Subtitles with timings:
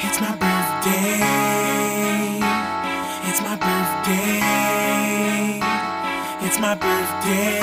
[0.00, 1.20] It's my birthday.
[3.28, 4.40] It's my birthday.
[6.46, 7.60] It's my birthday.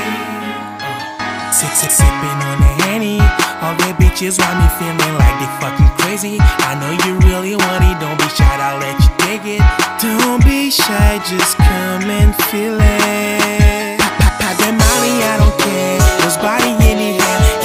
[0.00, 3.20] Uh, six, six, sipping on the henny.
[3.60, 6.36] All the bitches want me feeling like they fucking crazy.
[6.40, 8.00] I know you really want it.
[8.00, 9.62] Don't be shy, I'll let you take it.
[10.00, 14.00] Don't be shy, just come and feel it.
[14.00, 16.00] Pop, pop, that money, I don't care.
[16.20, 17.61] Those body in hand.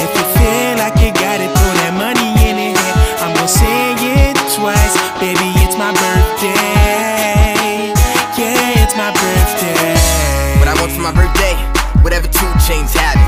[12.02, 13.24] Whatever two chains having.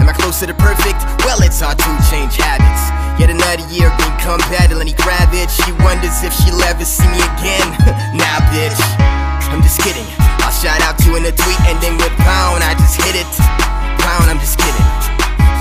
[0.00, 0.98] Am I close to perfect?
[1.22, 2.90] Well, it's hard to change habits.
[3.20, 5.50] Yet another year being compatible and he grab it.
[5.50, 7.68] She wonders if she'll ever see me again.
[8.18, 8.80] nah, bitch.
[9.52, 10.06] I'm just kidding.
[10.42, 13.28] I'll shout out to in a tweet then with pound, I just hit it.
[14.02, 14.88] Pound, I'm just kidding.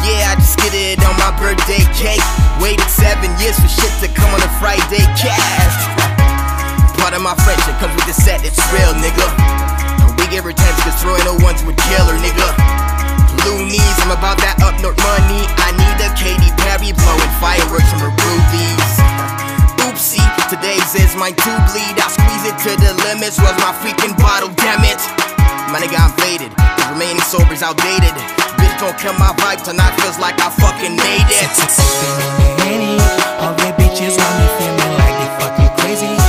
[0.02, 2.24] Yeah, I just get it on my birthday cake.
[2.58, 5.86] Waited seven years for shit to come on a Friday cast.
[6.98, 9.61] Part of my friendship comes with the set, it's real, nigga.
[10.32, 12.50] Her temps cause throwing no ones would kill her, nigga.
[13.46, 15.44] Loonies, I'm about that up north money.
[15.60, 18.92] I need a Katy Perry blowing fireworks from her rubies.
[19.86, 21.94] Oopsie, today's is mine to bleed.
[21.94, 23.38] I squeeze it to the limits.
[23.38, 24.98] Was my freaking bottle, damn it.
[25.70, 26.50] My nigga, I'm faded.
[26.58, 28.16] The remaining sober's outdated.
[28.58, 29.62] Bitch, don't kill my vibe.
[29.62, 31.54] Tonight feels like I fucking made it.
[31.54, 33.14] Sipping on the.
[33.46, 36.21] All the bitches want me feeling like they fucking crazy.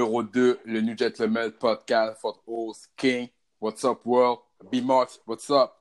[0.00, 3.28] Numéro 2, le New Gentleman Podcast for host King.
[3.60, 4.38] What's up, world?
[4.72, 5.74] B-Mox, what's up?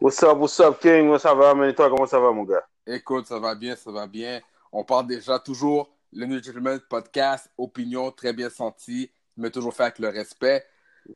[0.00, 1.08] What's up, what's up, King?
[1.08, 2.64] Moi, ça va, toi, comment ça va, mon gars?
[2.86, 4.40] Écoute, ça va bien, ça va bien.
[4.70, 9.82] On parle déjà toujours le New Gentleman Podcast, opinion très bien sentie, mais toujours fait
[9.82, 10.64] avec le respect.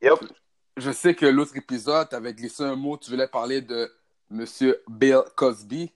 [0.01, 0.19] Yep.
[0.75, 3.89] Je sais que l'autre épisode, tu avais glissé un mot, tu voulais parler de
[4.29, 5.93] Monsieur Bill Cosby.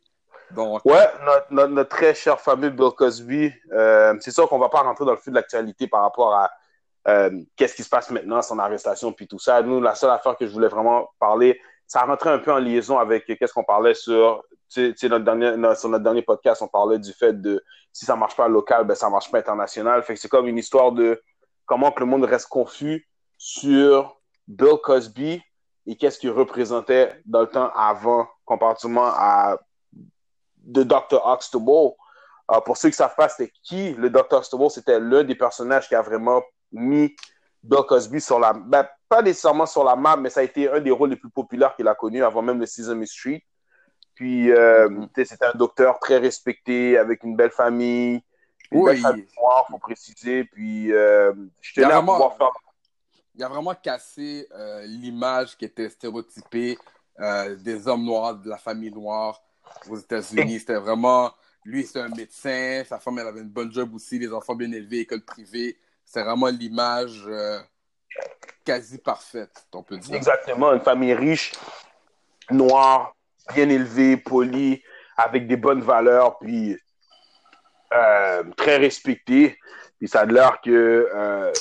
[0.55, 1.07] Donc, Ouais,
[1.51, 3.51] notre, notre, très cher fameux Bill Cosby.
[3.71, 6.51] euh, c'est sûr qu'on va pas rentrer dans le fil de l'actualité par rapport à
[7.07, 9.61] euh, qu'est-ce qui se passe maintenant, son arrestation, puis tout ça.
[9.61, 12.97] Nous, la seule affaire que je voulais vraiment parler, ça rentrait un peu en liaison
[12.97, 14.43] avec qu'est-ce qu'on parlait sur,
[14.77, 18.35] notre dernier, notre- sur notre dernier podcast, on parlait du fait de si ça marche
[18.35, 20.01] pas local, ben ça marche pas international.
[20.03, 21.21] Fait que c'est comme une histoire de
[21.65, 25.43] comment que le monde reste confus sur Bill Cosby
[25.85, 29.57] et qu'est-ce qu'il représentait dans le temps avant, comparativement à
[30.63, 31.21] de Dr.
[31.25, 31.93] Huxtable.
[32.51, 34.39] Euh, pour ceux qui ne savent pas, c'était qui le Dr.
[34.39, 34.69] Huxtable?
[34.69, 36.41] C'était l'un des personnages qui a vraiment
[36.71, 37.15] mis
[37.63, 40.79] Bill Cosby sur la ben, pas nécessairement sur la map, mais ça a été un
[40.81, 43.43] des rôles les plus populaires qu'il a connu avant même le Sesame Street.
[44.15, 45.09] Puis, euh, Mhm.
[45.15, 48.21] sais, c'était un docteur très respecté, avec une belle famille.
[48.71, 48.85] Une Oui.
[48.91, 50.43] belle famille noire, faut préciser.
[50.45, 51.31] Puis, euh,
[51.61, 52.49] je Il y a tenais à vraiment- pouvoir faire
[53.35, 56.77] il a vraiment cassé euh, l'image qui était stéréotypée
[57.19, 59.41] euh, des hommes noirs, de la famille noire
[59.89, 60.59] aux États-Unis.
[60.59, 61.31] C'était vraiment,
[61.65, 64.71] lui, c'est un médecin, sa femme, elle avait une bonne job aussi, les enfants bien
[64.71, 65.77] élevés, école privée.
[66.05, 67.59] C'est vraiment l'image euh,
[68.63, 70.15] quasi parfaite, on peut dire.
[70.15, 71.53] Exactement, une famille riche,
[72.51, 73.15] noire,
[73.53, 74.81] bien élevée, polie,
[75.17, 76.77] avec des bonnes valeurs, puis
[77.93, 79.57] euh, très respectée.
[79.99, 81.51] Puis ça a l'air que, euh,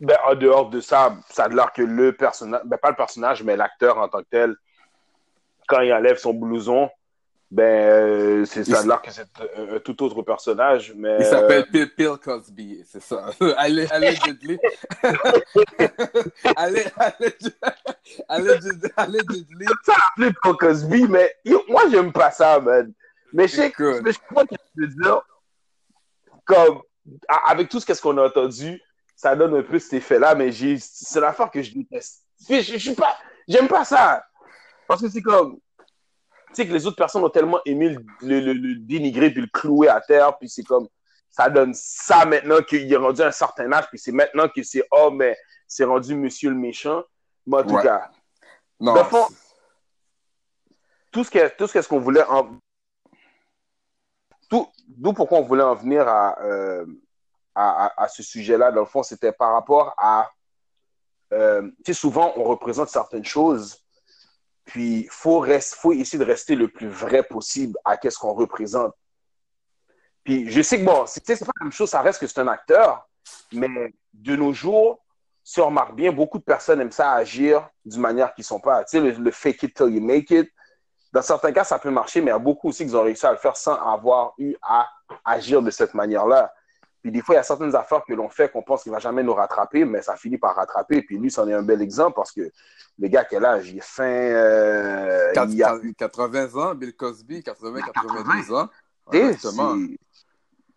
[0.00, 3.42] ben, en dehors de ça, ça a l'air que le personnage, ben, pas le personnage,
[3.42, 4.56] mais l'acteur en tant que tel,
[5.66, 6.90] quand il enlève son blouson,
[7.50, 9.26] ben, euh, c'est, ça l'air que c'est
[9.56, 10.92] un, un tout autre personnage.
[10.96, 13.30] Mais, Il s'appelle Bill, Bill Cosby, c'est ça.
[13.56, 14.58] Allez, allegedly.
[16.56, 17.52] allez, allegedly.
[18.28, 18.90] Allegedly.
[18.96, 19.66] allegedly.
[19.84, 21.34] ça appelé Bill Cosby, mais
[21.68, 22.92] moi, j'aime pas ça, man.
[23.32, 25.22] Mais je sais mais je ce que tu veux dire.
[26.44, 26.82] Comme,
[27.28, 28.80] a- avec tout ce qu'on a entendu,
[29.16, 32.24] ça donne un peu cet effet-là, mais c'est l'affaire que je déteste.
[32.48, 33.16] Je, je, je suis pas,
[33.46, 34.24] j'aime pas ça.
[34.86, 35.58] Parce que c'est comme,
[36.52, 39.88] sais que les autres personnes ont tellement aimé le, le- le- dénigrer puis le clouer
[39.88, 40.88] à terre, puis c'est comme
[41.30, 44.62] ça donne ça maintenant qu'il est rendu à un certain âge, puis c'est maintenant que
[44.62, 45.36] c'est oh mais
[45.68, 47.02] c'est rendu monsieur le méchant.
[47.46, 47.82] Mais en tout Ouais.
[47.82, 48.10] cas,
[48.80, 49.26] Non, Dans le fond,
[51.12, 52.56] tout ce que tout ce qu'on voulait en
[54.48, 56.84] tout d'où pourquoi on voulait en venir à euh,
[57.54, 60.30] à, à- à ce sujet-là dans le fond c'était par rapport à
[61.32, 63.78] euh, tu sais souvent on représente certaines choses
[64.70, 68.94] puis faut rest, faut essayer de rester le plus vrai possible à qu'est-ce qu'on représente
[70.24, 72.48] puis je sais que bon c'est pas la même chose ça reste que c'est un
[72.48, 73.08] acteur
[73.52, 75.02] mais de nos jours
[75.50, 78.60] si on remarque bien, beaucoup de personnes aiment ça agir d'une manière qui ne sont
[78.60, 78.84] pas.
[78.84, 80.48] Tu sais, le fake it till you make it.
[81.12, 83.26] Dans certains cas, ça peut marcher, mais il y a beaucoup aussi qui ont réussi
[83.26, 84.88] à le faire sans avoir eu à
[85.24, 86.52] agir de cette manière-là.
[87.02, 88.96] Puis des fois, il y a certaines affaires que l'on fait qu'on pense qu'il ne
[88.96, 91.02] va jamais nous rattraper, mais ça finit par rattraper.
[91.02, 92.42] Puis lui, c'en est un bel exemple parce que
[92.98, 93.70] le gars, quel âge?
[93.70, 94.04] Il est fin.
[94.04, 98.68] euh, Quatre- il a, 80 ans, Bill Cosby, 80, 92 ans.
[99.10, 99.76] tu sais, Exactement.
[99.76, 99.96] c'est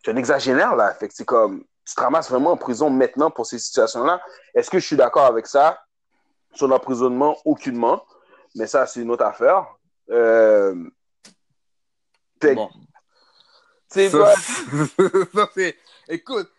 [0.05, 0.93] c'est un exagénaire, là.
[0.93, 4.21] Fait que c'est comme, tu te ramasses vraiment en prison maintenant pour ces situations-là.
[4.53, 5.81] Est-ce que je suis d'accord avec ça?
[6.53, 8.05] Sur l'emprisonnement, aucunement.
[8.55, 9.65] Mais ça, c'est une autre affaire.
[10.09, 10.75] Euh...
[12.41, 12.69] Bon.
[13.87, 14.33] sais, Ça,
[15.33, 16.51] ça, c'est- Écoute,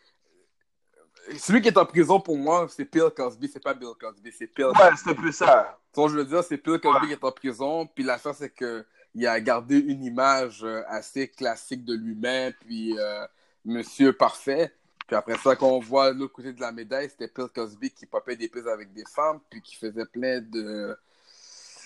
[1.39, 4.55] celui qui est en prison pour moi, c'est Bill Cosby, c'est pas Bill Cosby, c'est
[4.55, 4.97] Bill Ouais, Cosby.
[5.03, 5.79] c'est un peu ça.
[5.95, 7.07] Que je veux dire, c'est Bill Cosby Ouais.
[7.07, 11.29] qui est en prison, puis l'affaire, c'est que il a gardé une image euh, assez
[11.29, 13.25] classique de lui-même, puis euh,
[13.65, 14.75] Monsieur Parfait.
[15.07, 18.07] Puis après ça, quand on voit l'autre côté de la médaille, c'était Bill Cosby qui
[18.07, 20.99] popait des prises avec des femmes, puis qui faisait plein de...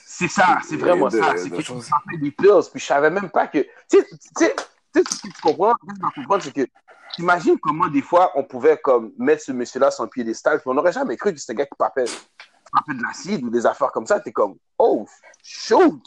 [0.07, 1.37] C'est ça, c'est vraiment de- ça.
[1.37, 1.85] C'est que choses.
[1.85, 3.59] je me rappelle des pills, puis je savais même pas que.
[3.59, 3.69] Tu
[3.99, 4.57] sais, tu sais,
[4.95, 6.67] tu sais, ce que tu comprends, ce que tu dois comprendre, c'est que
[7.15, 10.75] t'imagines comment des fois on pouvait comme mettre ce monsieur-là sur un piédestal, puis on
[10.75, 14.07] n'aurait jamais cru que c'était un gars qui papait de l'acide ou des affaires comme
[14.07, 14.21] ça.
[14.21, 15.07] T'es comme, oh,
[15.43, 16.03] shoot!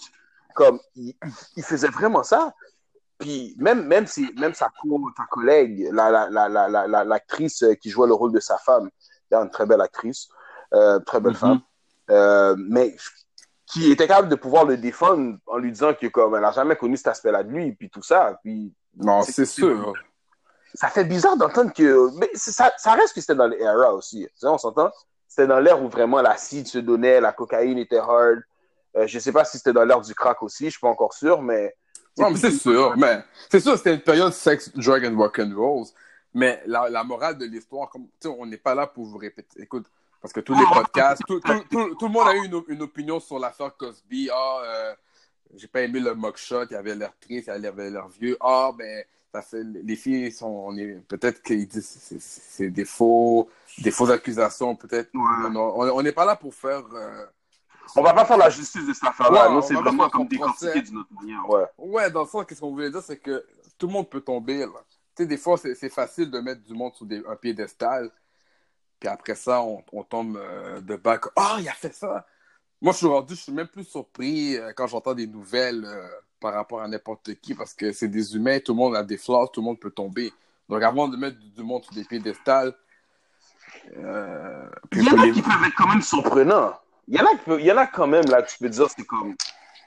[0.53, 1.13] Comme, il,
[1.55, 2.53] il faisait vraiment ça.
[3.17, 7.03] Puis même, même, si, même sa, co- sa collègue, la, la, la, la, la, la-
[7.03, 8.89] l'actrice qui jouait le rôle de sa femme,
[9.31, 10.27] une très belle actrice,
[10.73, 11.37] euh, très belle Mhm.
[11.37, 11.61] femme,
[12.09, 12.95] euh, mais
[13.65, 16.75] qui était capable de pouvoir le défendre en lui disant que comme elle n'a jamais
[16.75, 19.93] connu cet aspect-là de lui, puis tout ça, puis Non, C'est- c'est c'est- sûr.
[20.73, 24.47] Ça fait bizarre d'entendre que, mais ça, reste que c'était dans l'era aussi, Tu sais,
[24.47, 24.91] on s'entend,
[25.27, 28.41] c'était dans l'ère où vraiment l'acide se donnait, la cocaïne était hard.
[28.97, 31.13] Euh, je sais pas si c'était dans l'ère du crack aussi, je suis pas encore
[31.13, 31.75] sûr, mais
[32.17, 32.95] Non, mais c'est sûr.
[32.97, 35.87] Mais c'est sûr, c'était une période sex, drug and rock and rolls.
[36.33, 39.61] Mais la, morale de l'histoire, comme on n'est pas là pour vous répéter.
[39.61, 39.85] Écoute,
[40.21, 43.19] parce que tous les podcasts, tout, tout, tout, le monde a eu une, une opinion
[43.19, 44.29] sur l'affaire Cosby.
[44.31, 44.93] Ah, euh,
[45.55, 48.37] j'ai pas aimé le mugshot, il avait l'air triste, il avait l'air vieux.
[48.39, 52.85] Ah, ben, ça fait, les filles sont, on est, peut-être qu'ils disent c'est- c'est des
[52.85, 55.09] faux, des fausses accusations, peut-être.
[55.13, 55.49] Ouais.
[55.49, 56.83] Non, on n'est pas là pour faire.
[56.93, 57.25] euh,
[57.95, 59.47] on va pas faire la justice de cette affaire-là.
[59.47, 61.49] Ouais, Nous, on c'est vraiment comme décortiquer d'une autre manière.
[61.49, 61.65] Ouais.
[61.77, 63.45] Ouais, dans le sens, qu'est-ce qu'on voulait dire, c'est que
[63.77, 64.59] tout le monde peut tomber.
[64.59, 64.67] Là.
[65.15, 68.09] Tu sais, des fois, c'est c'est facile de mettre du monde sur des, un piédestal.
[68.99, 71.19] Puis après ça, on, on tombe euh, de bas.
[71.35, 72.25] Ah, il a fait ça!
[72.81, 76.07] Moi, je suis rendu, je suis même plus surpris euh, quand j'entends des nouvelles euh,
[76.41, 79.17] par rapport à n'importe qui, parce que c'est des humains, tout le monde a des
[79.17, 80.33] flaws, tout le monde peut tomber.
[80.67, 82.73] Donc, avant de mettre du, monde sur des piédestals,
[83.95, 86.73] euh, Il y en a les- qui peuvent être quand même surprenants.
[87.07, 88.69] Il y en a, qui peuvent- il y en a quand même là tu peux
[88.69, 89.35] dire c'est comme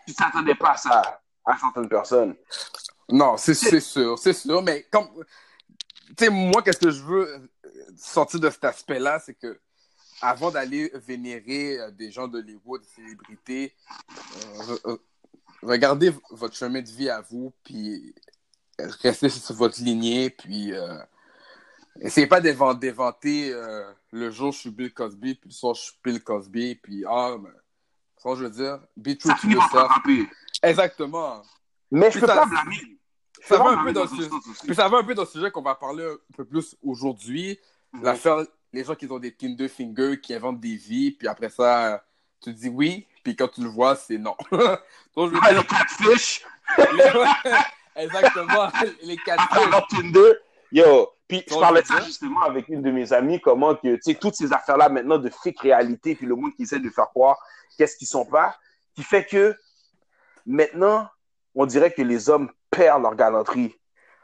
[0.06, 2.34] tu t'attendais pas à ça à certaines personnes.
[3.08, 5.08] Non, c'est sûr, c'est sûr, mais comme.
[6.16, 7.50] Tu sais, moi, qu'est-ce que je veux
[7.96, 9.58] sortir de cet aspect-là, c'est que
[10.22, 13.74] avant d'aller vénérer euh, des gens d'Hollywood, des célébrités,
[14.86, 14.96] euh,
[15.64, 18.14] regardez votre chemin de vie à vous, puis
[19.02, 20.98] restez sur votre lignée, puis euh,
[22.00, 25.94] essayez pas d'éventer euh, le jour je suis Bill Cosby, puis le soir je suis
[26.02, 27.50] Bill Cosby, puis ah, mais,
[28.18, 29.90] ça, je veux dire, be true Ça to yourself.
[30.62, 31.42] Exactement.
[31.90, 32.76] Mais je Puis peux ça- pas blâmer.
[33.40, 34.64] Je Ça va un peu dans ce.
[34.64, 37.58] Puis ça va un peu dans le sujet qu'on va parler un peu plus aujourd'hui.
[37.92, 38.02] Mhm.
[38.02, 42.02] L'affaire, les gens qui ont des Tinder fingers, qui inventent des vies, puis après ça,
[42.44, 44.36] tu dis oui, puis quand tu le vois, c'est non.
[45.16, 46.44] Donc, je Ah, dire, le catfish,
[47.96, 48.68] exactement,
[49.02, 50.34] les quatre alors Tinder.
[50.70, 54.00] Yo, puis je parlais de ça justement avec une de mes amies, comment que, tu
[54.02, 57.08] sais, toutes ces affaires-là maintenant de fake réalité, puis le monde qui essaie de faire
[57.08, 57.38] croire
[57.78, 58.56] qu'est-ce qu'ils sont pas,
[58.94, 59.56] qui fait que
[60.44, 61.08] maintenant,
[61.54, 63.74] on dirait que les hommes perdent leur galanterie.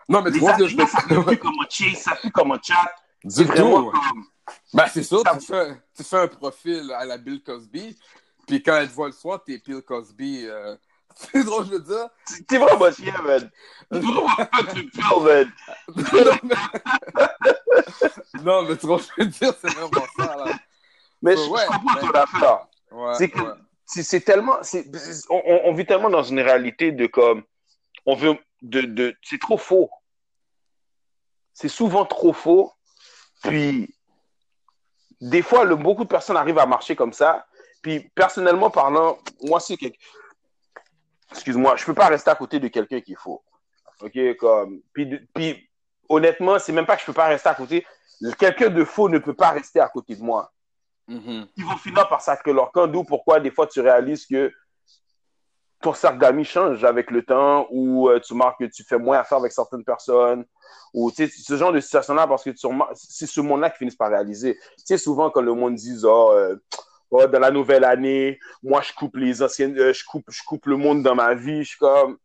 [0.09, 2.31] Non, mais tu Les vois amis, ça je fait plus comme un chase, ça plus
[2.33, 2.93] comme un chat.
[3.25, 3.93] Du tout.
[4.73, 7.97] Ben, c'est sûr, Ça- tu fais, tu fais un profil à la Bill Cosby,
[8.47, 10.47] puis quand elle te voit le soir, t'es Bill Cosby.
[10.47, 10.77] euh,
[11.15, 12.09] C'est drôle, je veux dire.
[12.49, 13.51] T'es vraiment chien, man.
[14.75, 15.53] Du pire, man.
[15.89, 16.57] non, mais...
[18.43, 20.53] non, mais tu vois, je veux dire, c'est vraiment ça, là.
[21.23, 22.67] Mais Ouais, je, je comprends mais- ton affaire.
[22.93, 23.53] Ouais, C'est que- ouais.
[24.03, 24.57] c'est tellement,
[25.31, 27.43] on- on vit tellement dans une réalité de comme,
[28.07, 29.91] on veut, de, de, c'est trop faux.
[31.53, 32.73] C'est souvent trop faux.
[33.43, 33.95] Puis,
[35.21, 37.47] des fois, le, beaucoup de personnes arrivent à marcher comme ça.
[37.83, 39.87] Puis, personnellement parlant, moi, c'est que,
[41.33, 43.43] excuse-moi, je peux pas rester à côté de quelqu'un qui est faux.
[44.01, 44.37] OK?
[44.39, 45.69] Comme, puis, puis,
[46.09, 47.87] honnêtement, c'est même pas que je peux pas rester à côté.
[48.39, 50.51] Quelqu'un de faux ne peut pas rester à côté de moi
[51.11, 51.49] Mhm.
[51.57, 52.87] ils vont finir par sacrer leur camp.
[52.87, 54.53] D'où pourquoi des fois tu réalises que
[55.81, 59.39] ton cercle change avec le temps ou euh, tu marques que tu fais moins affaire
[59.39, 60.45] avec certaines personnes
[60.93, 62.51] ou ce genre de situation-là parce que
[62.95, 64.57] c'est ce monde-là qui finissent par réaliser.
[64.57, 66.57] Tu sais, souvent quand le monde dit oh, euh,
[67.11, 70.67] oh, dans la nouvelle année, moi je coupe les anciennes, euh, je coupe, je coupe
[70.67, 72.19] le monde dans ma vie, je suis comme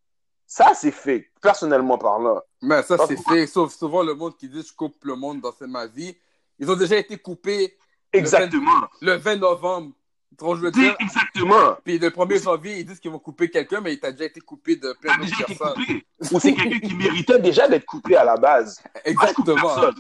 [0.47, 2.41] ça c'est fake, personnellement parlant.
[2.61, 3.47] Mais ça, c'est que- fait.
[3.47, 6.15] Sauf souvent le monde qui dit je coupe le monde dans ma vie.
[6.59, 7.77] Ils ont déjà été coupés
[8.13, 8.81] Exactement.
[9.01, 9.91] le 20 novembre.
[10.39, 10.95] Je veux dire?
[10.99, 11.77] Exactement.
[11.83, 14.41] Puis le 1er janvier, ils disent qu'ils vont couper quelqu'un, mais il t'a déjà été
[14.41, 16.01] coupé de plein déjà d'autres personnes.
[16.31, 18.81] Ou c'est quelqu'un qui méritait déjà d'être coupé à la base.
[19.03, 19.91] Exactement.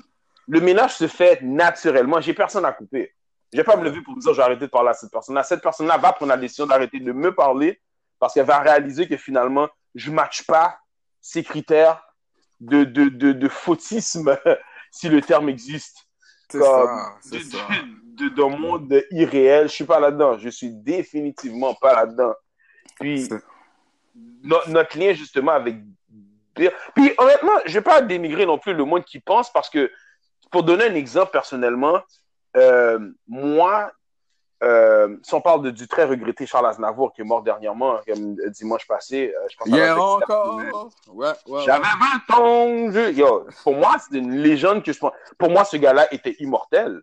[0.47, 2.21] Le ménage se fait naturellement.
[2.21, 3.13] J'ai personne à couper.
[3.51, 5.11] Je vais pas me lever pour me dire je vais arrêter de parler à cette
[5.11, 5.43] personne-là.
[5.43, 7.79] Cette personne-là va prendre la décision d'arrêter de me parler
[8.19, 10.77] parce qu'elle va réaliser que finalement, je ne matche pas
[11.21, 12.01] ces critères
[12.59, 14.37] de, de, de, de fautisme,
[14.91, 16.07] si le terme existe.
[16.49, 17.15] C'est Comme ça.
[17.21, 17.57] C'est de- ça.
[18.17, 19.67] de- de- D'un monde irréel.
[19.67, 20.37] Je suis pas là-dedans.
[20.37, 22.33] Je suis définitivement pas là-dedans.
[22.99, 23.27] Puis,
[24.43, 25.75] no- notre lien justement avec.
[26.53, 29.91] Puis honnêtement, je vais pas dénigrer non plus le monde qui pense parce que
[30.51, 31.99] pour donner un exemple personnellement,
[32.55, 32.97] euh,
[33.27, 33.91] moi,
[34.65, 38.35] euh, si on parle de, du très regretté Charles Aznavour qui est mort dernièrement, comme
[38.51, 40.89] dimanche passé, euh, je pense Hier encore.
[41.13, 41.61] Ouais, ouais.
[41.65, 41.83] J'avais
[42.29, 42.91] 20 ans.
[42.91, 45.11] je- Yo, pour moi, c'est une légende que je pense.
[45.37, 47.01] Pour moi, ce gars-là était immortel.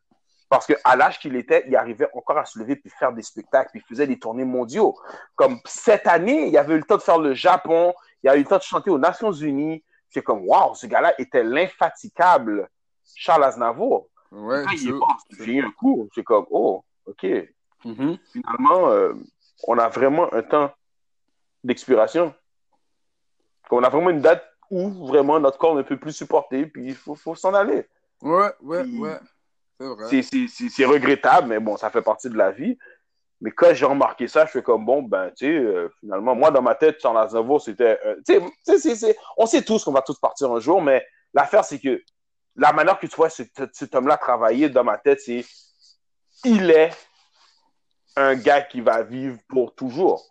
[0.49, 3.71] Parce qu'à l'âge qu'il était, il arrivait encore à se lever puis faire des spectacles,
[3.73, 4.95] puis il faisait des tournées mondiaux.
[5.35, 8.41] Comme cette année, il avait eu le temps de faire le Japon, il a eu
[8.41, 9.83] le temps de chanter aux Nations Unies.
[10.11, 12.69] C'est comme, waouh, ce gars-là était l'infatigable
[13.15, 14.09] Charles Aznavour.
[14.31, 16.09] Ouais, Quand il est mort, j'ai eu un coup.
[16.15, 17.27] C'est comme, oh, OK.
[17.85, 18.19] Mhm.
[18.33, 19.13] Finalement, euh,
[19.67, 20.71] on a vraiment un temps
[21.65, 22.35] d'expiration.
[23.71, 26.95] On a vraiment une date où vraiment notre corps ne peut plus supporter, puis il
[26.95, 27.87] faut, faut s'en aller.
[28.21, 29.19] Ouais, ouais, Puis- ouais.
[30.71, 32.79] C'est regrettable, mais bon, ça fait partie de la vie.
[33.41, 36.53] Mais quand j'ai remarqué ça, je fais comme, bon, ben, tu sais, euh, finalement, moi,
[36.53, 37.99] dans ma tête, Charles Aznavour, c'était...
[38.07, 38.39] euh, tu
[38.79, 41.05] sais, on sait tous qu'on va tous partir un jour, mais
[41.35, 42.01] l'affaire, c'est que
[42.55, 45.45] la manière que tu vois cet, cet homme-là travailler dans ma tête, c'est...
[46.45, 46.93] Il est
[48.17, 50.29] un gars qui va vivre pour toujours.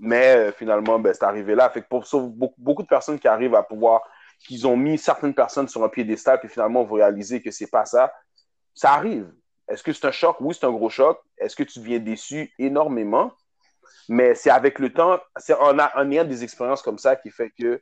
[0.00, 1.70] Mais euh, finalement, ben, c'est arrivé là.
[1.70, 2.04] Fait pour
[2.58, 4.02] beaucoup, de personnes qui arrivent à pouvoir,
[4.46, 7.84] qu'ils ont mis certaines personnes sur un piédestal, puis finalement, vous réalisez que c'est pas
[7.86, 8.12] ça.
[8.74, 9.32] Ça arrive.
[9.68, 10.36] Est-ce que c'est un choc?
[10.40, 11.18] Oui, c'est un gros choc.
[11.38, 12.52] Est-ce que tu deviens déçu?
[12.58, 13.32] Énormément.
[14.08, 17.80] Mais c'est avec le temps, c'est en, des expériences comme ça qui fait que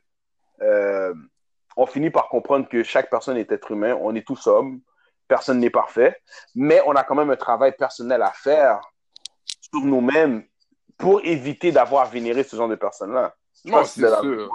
[0.61, 1.13] euh,
[1.75, 3.97] on finit par comprendre que chaque personne est être humain.
[3.99, 4.79] On est tous hommes.
[5.33, 6.15] Personne n'est parfait.
[6.53, 8.81] Mais on a quand même un travail personnel à faire
[9.47, 10.43] sur nous-mêmes
[10.95, 13.35] pour éviter d'avoir à vénérer ce genre de personnes-là.
[13.65, 14.47] Non, c'est la- sûr.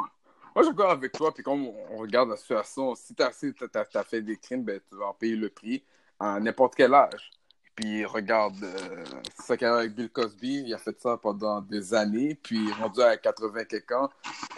[0.55, 1.35] Moi, je suis d'accord avec toi.
[1.35, 5.07] Puis, comme on regarde la situation, si tu as, fait des crimes, ben, tu vas
[5.07, 5.83] en payer le prix
[6.21, 7.33] à n'importe quel âge.
[7.75, 9.05] Puis, regarde, euh,
[9.37, 10.63] c'est ça qu'il y a avec Bill Cosby.
[10.65, 12.37] Il a fait ça pendant des années.
[12.37, 14.11] Puis, rendu à 80 quelques ans,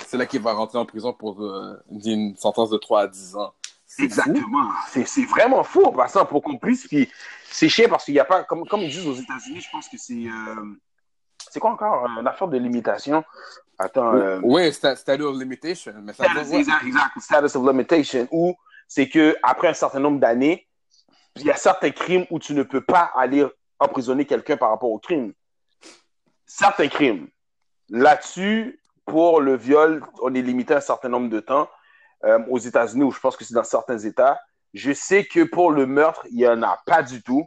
[0.06, 3.36] c'est là qu'il va rentrer en prison pour euh, une sentence de 3 à 10
[3.36, 3.54] ans.
[3.98, 4.70] Exactement.
[4.84, 6.86] C'est vraiment fou en passant pour qu'on puisse.
[6.86, 7.10] Puis
[7.44, 9.88] c'est chiant parce qu'il n'y a pas, comme, comme ils disent aux États-Unis, je pense
[9.88, 10.26] que c'est.
[10.26, 10.64] euh,
[11.50, 13.24] c'est quoi encore Une affaire de limitation?
[13.78, 14.14] Attends.
[14.14, 15.92] euh, Oui, sta- statute of limitation.
[16.02, 18.54] Mais ça status, exact, exact, status of limitation, où
[18.86, 20.68] c'est que après un certain nombre d'années,
[21.36, 23.46] il y a certains crimes où tu ne peux pas aller
[23.78, 25.32] emprisonner quelqu'un par rapport au crime.
[26.46, 27.28] Certains crimes.
[27.88, 31.68] Là-dessus, pour le viol, on est limité à un certain nombre de temps.
[32.24, 34.38] Euh, aux États-Unis, où je pense que c'est dans certains États.
[34.74, 37.46] Je sais que pour le meurtre, il n'y en a pas du tout.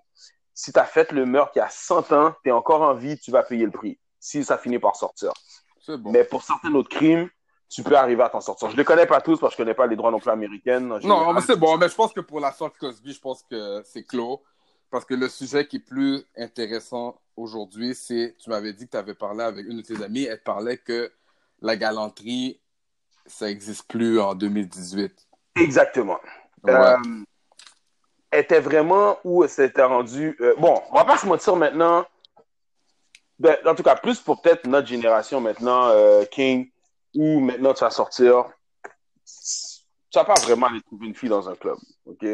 [0.55, 2.95] Si tu as fait le meurtre il y a 100 ans, tu es encore en
[2.95, 3.99] vie, tu vas payer le prix.
[4.19, 5.31] Si ça finit par sortir.
[5.87, 6.11] Bon.
[6.11, 7.29] Mais pour certains autres crimes,
[7.69, 8.69] tu peux arriver à t'en sortir.
[8.69, 10.19] Je ne les connais pas tous parce que je ne connais pas les droits non
[10.19, 10.91] plus américaines.
[10.91, 11.77] en Non, mais c'est bon.
[11.77, 14.41] Mais je pense que pour la sorte Cosby, je pense que c'est clos.
[14.89, 18.97] Parce que le sujet qui est plus intéressant aujourd'hui, c'est, tu m'avais dit que tu
[18.97, 21.11] avais parlé avec une de tes amies, elle te parlait que
[21.61, 22.59] la galanterie,
[23.25, 25.13] ça n'existe plus en 2018.
[25.55, 26.19] Exactement.
[26.63, 26.73] Ouais.
[26.73, 26.97] Euh,
[28.31, 30.35] était vraiment où c'était rendu.
[30.41, 32.05] euh, bon, on va pas se mentir maintenant.
[33.39, 36.69] Ben, en tout cas, plus pour peut-être notre génération maintenant, euh, King,
[37.15, 38.45] où maintenant tu vas sortir.
[39.25, 41.77] Tu vas pas vraiment aller trouver une fille dans un club.
[42.05, 42.25] OK?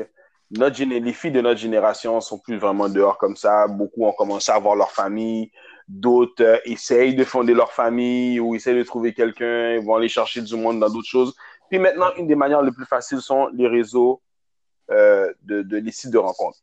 [0.52, 3.68] Notre géné- les filles de notre génération sont plus vraiment dehors comme ça.
[3.68, 5.52] Beaucoup ont commencé à avoir leur famille.
[5.88, 9.74] D'autres euh, essayent de fonder leur famille ou essayent de trouver quelqu'un.
[9.74, 11.36] Ils vont aller chercher du monde dans d'autres choses.
[11.70, 14.22] Puis maintenant, une des manières les plus faciles sont les réseaux
[14.92, 16.60] euh, de, de les sites de rencontres.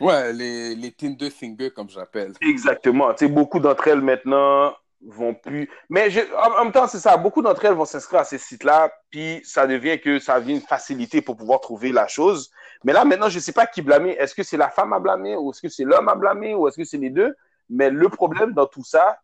[0.00, 2.32] Ouais, les, les Tinder Finger, comme j'appelle.
[2.40, 3.12] Exactement.
[3.14, 4.74] Tu sais, beaucoup d'entre elles maintenant
[5.06, 5.68] vont plus.
[5.88, 7.16] Mais en, même temps, c'est ça.
[7.16, 10.60] Beaucoup d'entre elles vont s'inscrire à ces sites-là, puis ça devient que ça devient une
[10.60, 12.50] facilité pour pouvoir trouver la chose.
[12.84, 14.12] Mais là, maintenant, je ne sais pas qui blâmer.
[14.12, 16.68] Est-ce que c'est la femme à blâmer, ou est-ce que c'est l'homme à blâmer, ou
[16.68, 17.34] est-ce que c'est les deux?
[17.68, 19.18] Mais le problème dans tout ça,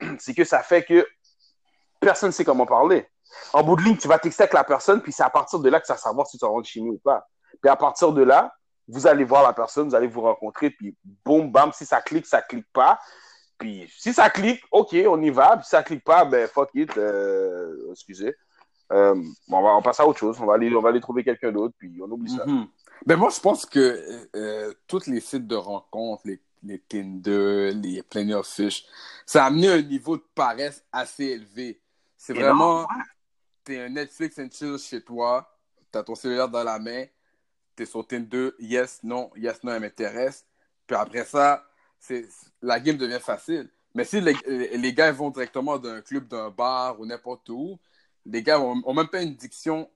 [0.18, 1.06] c'est que ça fait que
[2.00, 3.06] personne ne sait comment parler.
[3.52, 5.68] En bout de ligne, tu vas texter avec la personne, puis c'est à partir de
[5.70, 7.26] là que ça va savoir si tu rentres nous ou pas.
[7.60, 8.52] Puis à partir de là,
[8.88, 12.26] vous allez voir la personne, vous allez vous rencontrer, puis boum, bam, si ça clique,
[12.26, 12.98] ça clique pas.
[13.62, 15.56] Puis si ça clique, ok, on y va.
[15.56, 18.34] Puis si ça clique pas, ben fuck it, euh, excusez.
[18.92, 19.14] Euh,
[19.48, 20.36] bon, on va on passe à autre chose.
[20.40, 22.44] On va aller, on va aller trouver quelqu'un d'autre, puis on oublie ça.
[22.44, 22.66] Mhm.
[23.06, 27.72] Ben moi, je pense que euh, euh, tous les sites de rencontres, les, les Tinder,
[27.72, 28.84] les Plenty of Fish,
[29.26, 31.80] ça a amené un niveau de paresse assez élevé.
[32.16, 32.86] C'est vraiment,
[33.64, 35.48] t'es un Netflix and chill chez toi,
[35.90, 37.04] t'as ton cellulaire dans la main,
[37.74, 40.46] t'es sur Tinder, yes, non, yes, non, elle m'intéresse.
[40.86, 41.64] Puis après ça,
[42.60, 43.68] la game devient facile.
[43.94, 44.34] Mais si les,
[44.76, 47.78] les gars vont directement d'un club, d'un bar ou n'importe où,
[48.24, 49.88] les gars ont, ont même pas une diction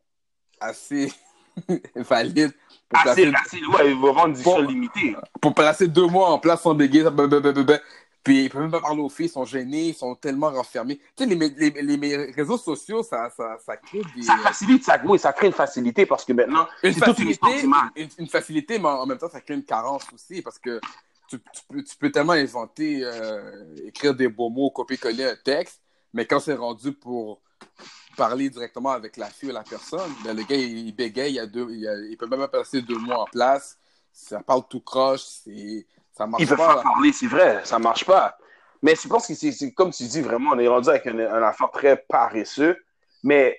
[0.61, 1.13] assez
[1.95, 2.53] valide
[2.89, 4.69] pour Assez, placer, assez, ouais, ils vont avoir une diction Bon.
[4.69, 5.17] limitée.
[5.41, 7.05] pour placer deux mois en place sans bégayer.
[7.11, 7.79] bah, bah, bah.
[8.23, 10.99] Puis ils peuvent même pas parler aux filles, ils sont gênés, ils sont tellement renfermés.
[11.17, 14.83] Tu sais, les, les, les, les réseaux sociaux, ça, ça, ça crée des, Ça facilite,
[14.85, 17.53] ça, oui, ça crée une facilité parce que maintenant, une c'est toute une histoire
[18.19, 20.81] une facilité, mais en même temps, ça crée une carence aussi parce que
[21.29, 25.81] tu, tu peux, tu peux tellement inventer, euh, écrire des beaux mots, copier-coller un texte,
[26.13, 27.41] mais quand c'est rendu pour
[28.17, 31.35] parler directement avec la fille ou la personne, ben, le gars, il, il bégaye, il,
[31.37, 33.79] y a deux, il, a- il peut même pas passer deux mois en place,
[34.13, 36.77] ça parle tout croche, c'est, ça marche Ils peuvent pas.
[36.77, 38.39] pas parler, c'est vrai, ça marche pas.
[38.83, 41.19] Mais je pense que c'est c'est comme tu dis, vraiment, on est rendu avec un,
[41.19, 42.77] un affaire très paresseux.
[43.23, 43.59] Mais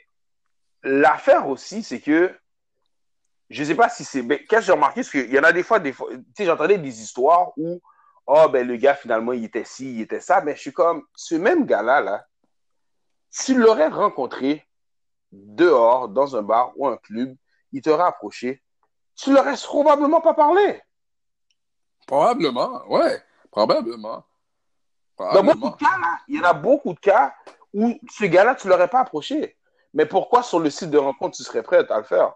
[0.83, 2.31] l'affaire aussi, c'est que
[3.49, 4.21] je sais pas si c'est.
[4.21, 6.23] Ben, qu'est-ce que j'ai remarqué, c'est qu'il y en a des fois, des fois, tu
[6.35, 7.81] sais, j'entendais des histoires où,
[8.25, 10.41] oh, ben, le gars, finalement, il était ci, il était ça.
[10.41, 12.25] Mais je suis comme, ce même gars-là, là,
[13.29, 14.65] s'il l'aurait rencontré
[15.31, 17.35] dehors, dans un bar ou un club,
[17.71, 18.63] il t'aurait approché,
[19.15, 20.81] tu l'aurais probablement pas parlé.
[22.05, 24.23] Probablement, ouais, probablement.
[25.17, 27.33] Dans beaucoup de cas, là, il y en a beaucoup de cas
[27.73, 29.57] où ce gars-là, tu ne l'aurais pas approché.
[29.93, 32.33] Mais pourquoi sur le site de rencontre, tu serais prêt à le faire?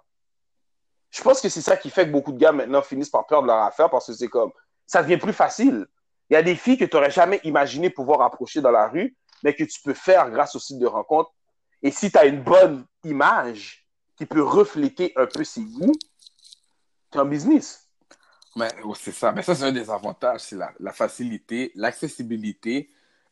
[1.11, 3.47] Je pense que c'est ça qui fait que beaucoup de gars maintenant finissent par perdre
[3.47, 4.51] leur affaire parce que c'est comme,
[4.87, 5.85] ça devient plus facile.
[6.29, 9.15] Il y a des filles que tu n'aurais jamais imaginé pouvoir approcher dans la rue,
[9.43, 11.31] mais que tu peux faire grâce au site de rencontre.
[11.83, 15.97] Et si tu as une bonne image qui peut refléter un peu ses goûts,
[17.11, 17.89] tu es en business.
[18.55, 19.31] Mais oh, c'est ça.
[19.31, 22.89] Mais ça, c'est un des avantages, c'est la, facilité, l'accessibilité,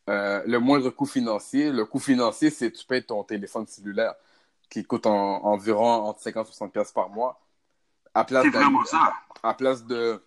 [0.08, 1.70] euh, le moindre coût financier.
[1.70, 4.14] Le coût financier, c'est tu payes ton téléphone cellulaire
[4.68, 7.40] qui coûte en- environ entre 50 et 60 pièces par mois.
[8.14, 9.14] À place, C'est vraiment ça.
[9.42, 10.22] à place de,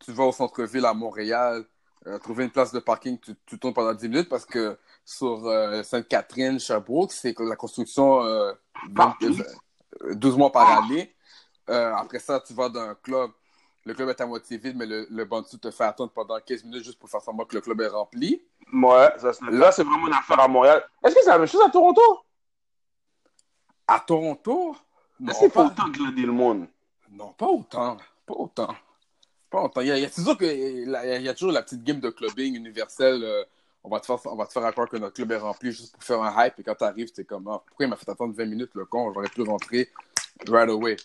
[0.00, 1.64] tu vas au centre-ville à Montréal,
[2.06, 5.46] euh, trouver une place de parking, tu, tu tournes pendant 10 minutes parce que sur
[5.46, 8.52] euh, Sainte-Catherine, Sherbrooke, c'est que la construction euh,
[8.90, 9.36] vingt- Partout.
[10.02, 11.14] euh, 12 mois par année.
[11.68, 13.30] Euh, après ça, tu vas dans un club.
[13.84, 16.64] Le club est à moitié vide, mais le, le bandit te fait attendre pendant 15
[16.64, 18.42] minutes juste pour faire semblant que le club est rempli.
[18.72, 20.82] Ouais, ça, c'est- là, c'est vraiment une affaire à Montréal.
[21.04, 22.02] Est-ce que c'est la même chose à Toronto?
[23.86, 24.76] À Toronto,
[25.18, 26.66] non, Est-ce qu'il faut pas, autant glander le monde?
[27.20, 27.96] Non, pas autant.
[28.26, 28.74] Pas autant.
[29.50, 29.80] Pas autant.
[29.80, 30.48] Il y a, y a- c'est sûr qu'il
[30.88, 33.22] y, a- il y a toujours la petite game de clubbing universel.
[33.24, 33.44] euh,
[33.82, 35.72] on, va te faire, on va te faire à croire que notre club est rempli
[35.72, 36.58] juste pour faire un hype.
[36.58, 38.84] Et quand tu arrives, c'est comme, ah, pourquoi il m'a fait attendre 20 minutes, le
[38.84, 39.12] con?
[39.12, 39.90] J'aurais pu rentrer
[40.48, 40.96] right away.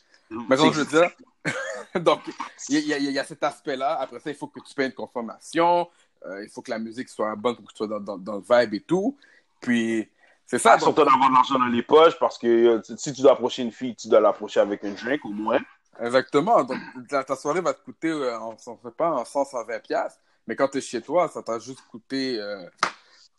[0.49, 1.09] Mais donc, je veux dire,
[1.95, 2.21] donc,
[2.69, 3.99] il y, y a- il y a cet aspect-là.
[3.99, 5.87] Après ça, il faut que tu payes une consommation.
[6.25, 8.35] Euh, il faut que la musique soit bonne pour que tu sois dans, dans- dans
[8.37, 9.15] le vibe et tout.
[9.61, 10.07] Puis,
[10.45, 10.71] c'est ça.
[10.73, 13.31] Ah, donc- surtout d'avoir de l'argent dans les poches parce que euh, si tu dois
[13.33, 15.59] approcher une fille, tu dois l'approcher avec un drink au moins.
[16.01, 16.63] Exactement.
[16.63, 16.77] Donc,
[17.09, 20.19] ta, ta soirée va te coûter, euh, on s'en fait pas, en 100, 120 piastres.
[20.47, 22.65] Mais quand tu es chez toi, ça t'a juste coûté, euh,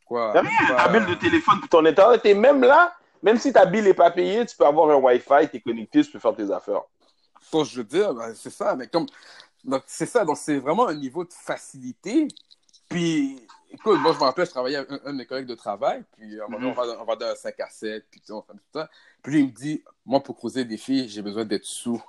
[0.06, 0.30] quoi?
[0.32, 2.20] T'as rien, pas- ta bille de téléphone pour ton internet.
[2.24, 5.48] Et même là, même si ta bille n'est pas payée, tu peux avoir un Wi-Fi,
[5.50, 6.82] tu es connecté, tu peux faire tes affaires.
[7.40, 8.74] Ça, je veux dire, ben, c'est ça.
[8.74, 9.06] Mais comme,
[9.64, 10.24] donc, c'est ça.
[10.24, 12.26] Donc, c'est vraiment un niveau de facilité.
[12.88, 13.40] Puis,
[13.70, 16.02] écoute, moi, je me rappelle, je travaillais avec un, un de mes collègues de travail.
[16.16, 18.04] Puis, à un moment donné, on va, on va dans un 5 à 7.
[18.10, 18.88] Puis, on fait tout ça.
[19.22, 22.02] Puis, lui, il me dit, moi, pour creuser des filles, j'ai besoin d'être sous.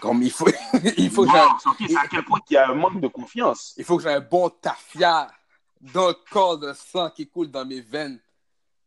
[0.00, 0.46] Comme il faut,
[0.96, 2.68] il faut que j'ai un- Wow, c'est ok, c'est à quel point il y a
[2.68, 3.74] un manque de confiance.
[3.76, 5.28] il faut que j'ai un bon tafia
[5.80, 8.18] dans le corps de sang qui coule dans mes veines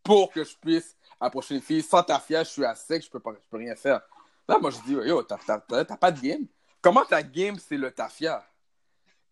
[0.03, 1.81] pour que je puisse approcher une fille.
[1.83, 4.01] Sans tafia, je suis à sec, je peux, pas, je peux rien faire.
[4.47, 6.45] Là, moi, je dis, yo, t'as pas de game?
[6.81, 8.43] comment ta game, c'est le tafia?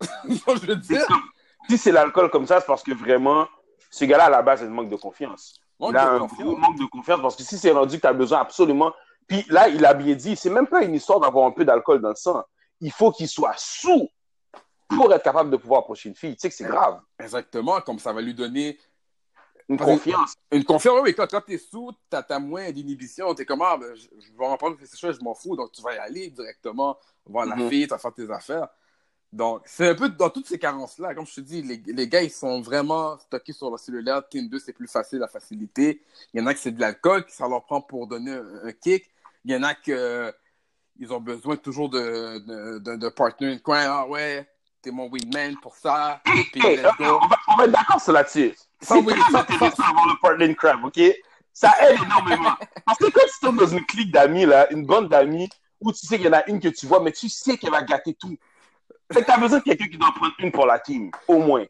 [0.28, 1.06] je veux dire.
[1.68, 3.48] Si c'est l'alcool comme ça, c'est parce que vraiment,
[3.90, 5.58] ce gars-là, à la base, il manque de confiance.
[5.80, 6.40] Manque il a de un confiance.
[6.42, 8.92] gros manque de confiance parce que si c'est rendu que tu as besoin absolument.
[9.26, 12.00] Puis là, il a bien dit, c'est même pas une histoire d'avoir un peu d'alcool
[12.00, 12.42] dans le sang.
[12.80, 14.08] Il faut qu'il soit sous
[14.88, 16.34] pour être capable de pouvoir approcher une fille.
[16.34, 17.00] Tu sais que c'est grave.
[17.18, 18.78] Exactement, comme ça va lui donner
[19.68, 20.34] Une Parce confiance.
[20.52, 21.00] une confiance.
[21.02, 23.34] Oui, quand, quand t'es sous, t'as, t'as moins d'inhibition.
[23.34, 25.56] T'es comme, ah, ben, je, je vais en prendre ces choses, je m'en fous.
[25.56, 27.68] Donc, tu vas y aller directement voir la Mhm.
[27.68, 28.68] fille, tu vas faire tes affaires.
[29.32, 31.16] Donc, c'est un peu dans toutes ces carences-là.
[31.16, 34.22] Comme je te dis, les, les gars, ils sont vraiment stockés sur leur cellulaire.
[34.28, 36.00] Tinder, c'est plus facile, la facilité.
[36.32, 38.66] Il y en a qui c'est de l'alcool, qui ça leur prend pour donner un,
[38.68, 39.10] un kick.
[39.46, 40.32] Il y en a que euh,
[40.98, 43.86] ils ont besoin toujours de, de, de, de partner in crime.
[43.88, 44.44] Ah ouais,
[44.82, 46.20] t'es mon wingman pour ça.
[46.24, 47.20] Puis Hey, let's go.
[47.22, 48.54] on, va, on va être d'accord sur là-dessus.
[48.80, 51.00] C'est oui, très intéressant d'avoir le partner in crime, OK?
[51.52, 52.56] Ça aide énormément.
[52.84, 55.48] Parce que quand tu tombes dans une clique d'amis, là, une bande d'amis,
[55.80, 57.70] où tu sais qu'il y en a une que tu vois, mais tu sais qu'elle
[57.70, 58.36] va gâter tout.
[59.12, 61.64] Fait que t'as besoin de quelqu'un qui doit prendre une pour la team, au moins.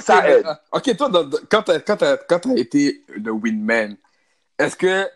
[0.00, 0.44] Ça aide.
[0.46, 2.16] euh, ok, toi, dans- dans- quand t'as quand t'as
[2.56, 3.96] été le wingman,
[4.58, 5.08] est-ce que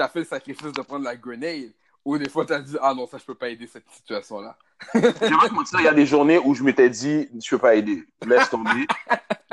[0.00, 1.72] t'as fait le sacrifice de prendre la grenade
[2.06, 4.56] ou des fois t'as dit ah non ça je peux pas aider cette situation là.
[4.94, 8.02] Il y a des journées où je m'étais dit, je peux pas aider.
[8.26, 8.86] Laisse tomber.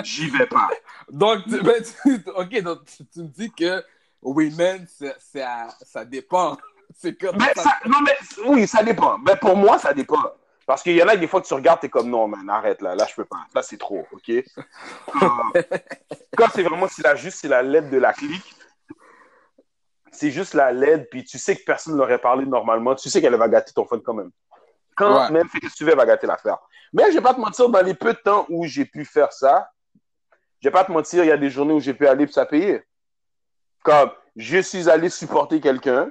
[0.01, 0.69] J'y vais pas.
[1.11, 3.83] Donc tu- ben, tu- ok donc tu, tu me dis que
[4.87, 6.57] c'est c'est à- ça dépend.
[6.97, 8.15] C'est comme Mais ça, non, mais
[8.47, 9.17] oui, ça dépend.
[9.19, 10.23] Mais pour moi, ça dépend.
[10.65, 12.81] Parce qu'il y en a des fois que tu regardes, t'es comme non, man, arrête
[12.81, 13.45] là, là je peux pas.
[13.53, 14.31] Là c'est trop, ok?
[15.11, 15.51] Quand,
[16.37, 18.55] quand c'est vraiment si la juste c'est la lettre de la clique,
[20.17, 23.35] c'est juste la LED, puis tu sais que personne n'aurait parlé normalement, tu sais qu'elle
[23.35, 24.31] va gâter ton fun quand même.
[24.95, 25.31] Quand Ouais.
[25.31, 26.57] même, fait que tu veux, elle va gâter l'affaire.
[26.93, 29.31] Mais je vais pas te mentir, dans les peu de temps où j'ai pu faire
[29.31, 29.69] ça,
[30.59, 32.33] je vais pas te mentir, il y a des journées où j'ai pu aller puis
[32.33, 32.81] ça payer.
[33.83, 36.09] Comme je suis allé supporter quelqu'un,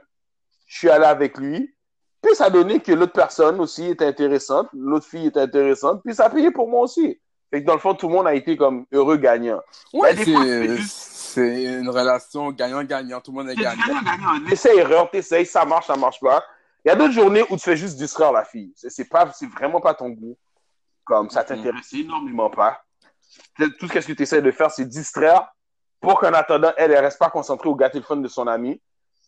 [0.66, 1.74] je suis allé avec lui,
[2.22, 6.14] puis ça a donné que l'autre personne aussi était intéressante, l'autre fille était intéressante, puis
[6.14, 7.20] ça a payé pour moi aussi.
[7.50, 9.60] Fait que dans le fond, tout le monde a été comme heureux gagnant.
[9.92, 13.86] ouais, c'est c'est juste- c'est une relation gagnant-gagnant, tout le monde est gagnant.
[13.86, 14.48] gagnant, gagnant.
[14.48, 16.42] L'essai erreur, t'essayes, ça marche, ça marche pas.
[16.82, 18.72] Il y a d'autres journées où tu fais juste distraire la fille.
[18.74, 20.36] C'est c'est pas, c'est vraiment pas ton goût.
[21.04, 22.82] Comme ça t'intéresse énormément pas.
[23.78, 25.52] Tout ce que tu essaies de faire, c'est distraire
[26.00, 28.80] pour qu'en attendant, elle, elle reste pas concentrée au gâter le fun de son ami.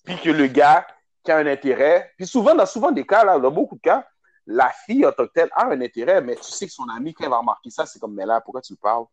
[0.04, 0.86] Puis que le gars
[1.22, 2.12] qui a un intérêt.
[2.16, 4.06] Puis souvent, dans souvent des cas, là, dans beaucoup de cas,
[4.46, 7.12] la fille en tant que telle a un intérêt, mais tu sais que son ami,
[7.12, 9.04] quand elle va remarquer ça, c'est comme, mais là, pourquoi tu le parles?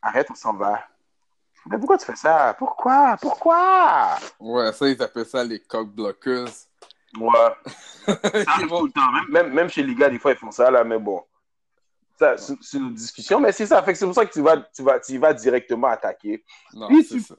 [0.00, 0.80] Arrête, on s'en va.
[1.70, 2.54] Mais pourquoi tu fais ça?
[2.58, 3.16] Pourquoi?
[3.20, 4.16] Pourquoi?
[4.40, 6.48] Ouais, ça ils appellent ça les cock blockers.
[7.14, 7.56] Moi.
[8.06, 8.14] Ça
[8.48, 9.10] arrive vont- tout le temps.
[9.12, 11.22] Même, même, même chez les gars, des fois, ils font ça, là, mais bon.
[12.18, 13.82] Ça, C'est une discussion, mais c'est ça.
[13.82, 16.44] Fait que c'est pour ça que tu vas, tu, vas, tu vas directement attaquer.
[16.74, 17.34] Non, tu- ça.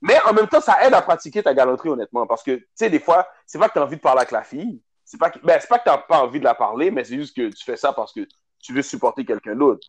[0.00, 2.26] Mais en même temps, ça aide à pratiquer ta galanterie, honnêtement.
[2.26, 4.32] Parce que, tu sais, des fois, c'est pas que tu as envie de parler avec
[4.32, 4.82] la fille.
[5.04, 7.04] C'est pas que, ben, c'est pas que tu n'as pas envie de la parler, mais
[7.04, 8.26] c'est juste que tu fais ça parce que
[8.60, 9.86] tu veux supporter quelqu'un d'autre.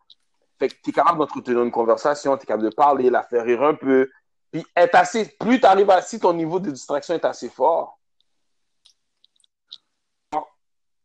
[0.64, 3.44] Fait que tu es capable d'entretenir une conversation, tu es capable de parler, la faire
[3.44, 4.10] rire un peu.
[4.50, 8.00] Puis être assez, plus tu arrives à, si ton niveau de distraction est assez fort,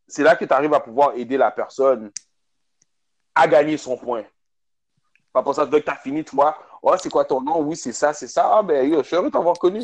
[0.07, 2.09] c'est là que tu arrives à pouvoir aider la personne
[3.35, 4.23] à gagner son point.
[5.33, 6.57] Pas pour ça que tu as fini, tu vois.
[6.81, 7.59] Oh, c'est quoi ton nom?
[7.59, 8.59] Oui, c'est ça, c'est ça.
[8.59, 9.81] Ah, ben, yo, je suis heureux de t'avoir connu.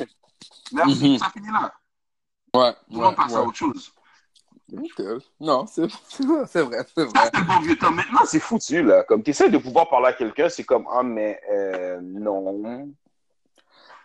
[0.71, 1.17] Merci, Mhm.
[1.19, 1.73] ça finit là.
[2.55, 3.91] Ouais, monde passe à autre chose.
[5.39, 6.86] Non, c'est vrai, c'est vrai.
[7.15, 7.30] Ah.
[7.91, 9.04] Maintenant, c'est foutu, là.
[9.04, 12.91] Comme tu essaies de pouvoir parler à quelqu'un, c'est comme, ah, mais euh, non.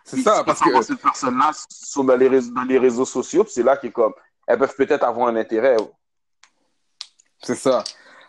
[0.03, 0.81] C'est ça, parce que.
[0.81, 4.13] Ces personnes-là sont dans les, réseaux, dans les réseaux sociaux, c'est là qu'ils comme,
[4.47, 5.77] elles peuvent peut-être avoir un intérêt.
[7.41, 7.83] C'est ça.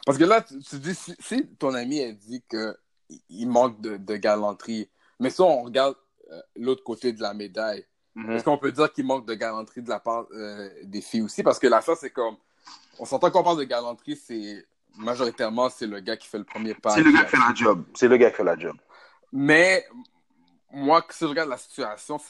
[0.06, 3.96] Parce que là, tu, tu dis, si, si ton ami elle dit qu'il manque de,
[3.96, 4.90] de galanterie,
[5.20, 5.94] mais si on regarde
[6.30, 8.32] euh, l'autre côté de la médaille, Mhm.
[8.32, 11.42] est-ce qu'on peut dire qu'il manque de galanterie de la part euh, des filles aussi?
[11.42, 12.36] Parce que l'affaire, c'est comme.
[12.98, 14.66] On s'entend qu'on parle de galanterie, c'est.
[14.98, 16.90] Majoritairement, c'est le gars qui fait le premier pas.
[16.90, 17.84] C'est le gars qui fait la job.
[17.94, 18.76] C'est le gars qui fait la job.
[19.32, 19.86] Mais
[20.70, 22.20] moi, si je regarde la situation,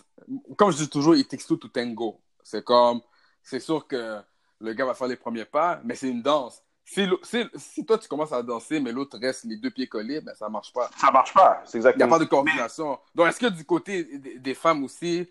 [0.56, 2.20] comme je dis toujours, it takes two to tango.
[2.44, 3.00] C'est comme,
[3.42, 4.20] c'est sûr que
[4.60, 6.62] le gars va faire les premiers pas, mais c'est une danse.
[6.84, 9.88] Si, l'au- si, si toi tu commences à danser, mais l'autre reste les deux pieds
[9.88, 10.88] collés, ben ça marche pas.
[10.96, 11.62] Ça marche pas.
[11.64, 12.98] C'est Il n'y a exactement pas de coordination.
[13.14, 15.28] Donc, est-ce que du côté des, des femmes aussi,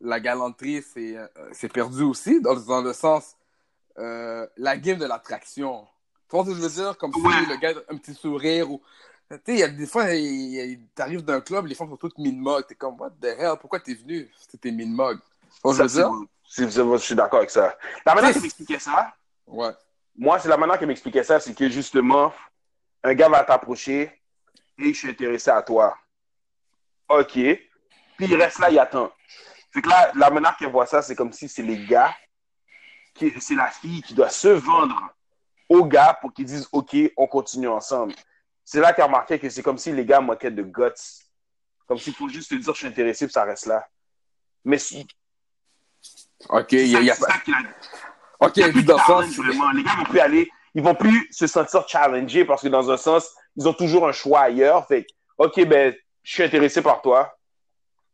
[0.00, 3.36] la galanterie, c'est euh, perdu aussi, dans, dans le sens,
[3.98, 5.86] euh, la game de l'attraction.
[6.28, 6.96] Tu vois ce que je veux dire?
[6.98, 7.32] Comme Ouais.
[7.44, 8.80] si le gars a un petit sourire ou.
[9.28, 10.04] Tu sais, il y a des fois,
[10.94, 12.64] t'arrives d'un club, les femmes sont toutes mid-mog.
[12.68, 13.54] T'es comme, what the hell?
[13.60, 14.30] Pourquoi t'es venu?
[14.38, 14.58] Ce que
[15.74, 16.10] Ça, je dire?
[16.48, 17.76] Je suis d'accord avec ça.
[18.04, 19.12] La manière qu'il m'expliquait ça,
[19.48, 19.70] Ouais.
[20.16, 22.32] moi, c'est la manière qu'il m'expliquait ça, c'est que justement,
[23.02, 24.12] un gars va t'approcher
[24.78, 25.96] et je suis intéressé à toi.
[27.08, 27.32] OK.
[27.32, 27.60] Puis
[28.20, 29.10] il reste là, il attend.
[29.76, 32.16] Fait que là, la manière qu'elle voit ça, c'est comme si c'est les gars,
[33.38, 34.98] c'est la fille qui doit se vendre
[35.68, 38.14] aux gars pour qu'ils disent OK, on continue ensemble.
[38.64, 40.82] C'est là qu'il a remarqué que c'est comme si les gars manquaient de guts.
[41.86, 43.86] Comme s'il faut juste te dire je suis intéressé puis ça reste là.
[44.64, 45.06] Mais si-
[46.48, 47.26] Ok, il y a, y a pas.
[47.26, 49.36] a- Ok, il y a dans sens.
[49.36, 49.70] vraiment.
[49.72, 52.96] Les gars vont plus aller, ils vont plus se sentir challengés parce que dans un
[52.96, 54.86] sens, ils ont toujours un choix ailleurs.
[54.88, 57.35] Fait OK, ben, je suis intéressé par toi.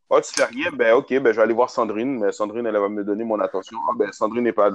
[0.09, 2.77] Oh, tu fais rien, ben, OK, ben, je vais aller voir Sandrine, mais Sandrine, elle
[2.77, 3.77] va me donner mon attention.
[3.89, 4.69] Ah, ben, Sandrine n'est pas,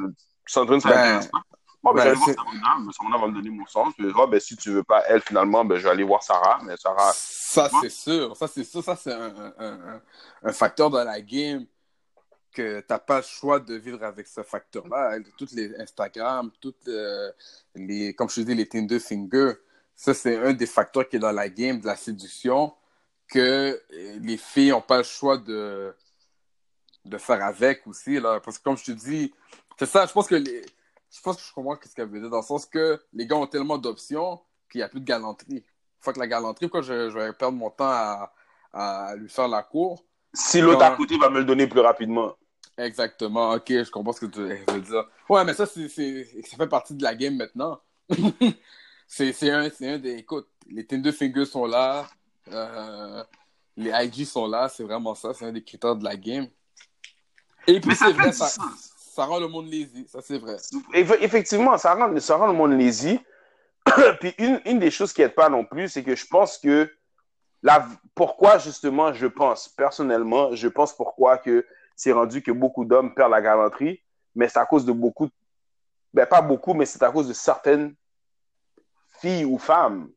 [0.47, 1.41] Sandrine, ça Ben, pas.
[1.81, 3.95] Bon, ben, je vais ben, aller c'est- voir mais Sabrina va me donner mon sens.
[3.97, 6.59] Puis, ah, ben, si tu veux pas elle, finalement, ben, je vais aller voir Sarah,
[6.65, 8.37] mais Sarah, Ça, c'est sûr.
[8.37, 8.83] Ça, c'est sûr.
[8.83, 9.55] Ça, c'est un, un-
[9.95, 10.03] un-
[10.43, 11.65] un facteur dans la game
[12.53, 15.19] que tu n'as pas le choix de vivre avec ce facteur-là.
[15.37, 17.31] Toutes les Instagram, toutes euh,
[17.77, 19.53] les, comme je te dis, les Tinder Finger,
[19.95, 22.73] ça, c'est un des facteurs qui est dans la game de la séduction
[23.29, 23.39] que
[23.93, 25.95] euh, les filles n'ont pas le choix de,
[27.05, 28.19] de faire avec aussi.
[28.21, 28.41] Là.
[28.41, 29.33] Parce que, comme je te dis,
[29.79, 30.65] c'est ça, je pense que les.
[31.11, 33.37] Je pense que je comprends ce qu'elle veut dire, dans le sens que les gars
[33.37, 34.39] ont tellement d'options
[34.71, 35.65] qu'il n'y a plus de galanterie.
[36.01, 38.35] Faut que la galanterie, pourquoi je, je vais perdre mon temps à,
[38.75, 40.05] à lui faire la cour.
[40.35, 42.37] si l'autre à côté va me le donner plus rapidement.
[42.77, 45.09] Exactement, ok, je comprends ce que tu veux dire.
[45.31, 47.81] Ouais, mais ça, c'est, c'est- ça fait partie de la game maintenant.
[49.07, 50.13] c'est, c'est un, c'est un des.
[50.17, 52.07] Écoute, les Tinder Fingers sont là,
[52.53, 53.25] euh,
[53.77, 56.49] les IG sont là, c'est vraiment ça, c'est un des critères de la game.
[57.67, 60.57] Et puis, c'est vrai, ça, rend le monde lazy, ça c'est vrai.
[60.95, 63.21] Eff- Effectivement, ça rend, ça rend le monde lazy.
[64.21, 66.91] Puis une, une des choses qui n'aide pas non plus, c'est que je pense que
[67.63, 73.15] la, pourquoi justement, je pense, personnellement, je pense pourquoi que c'est rendu que beaucoup d'hommes
[73.15, 74.01] perdent la galanterie,
[74.35, 75.29] mais c'est à cause de beaucoup,
[76.15, 77.95] ben pas beaucoup, mais c'est à cause de certaines
[79.21, 80.09] filles ou femmes.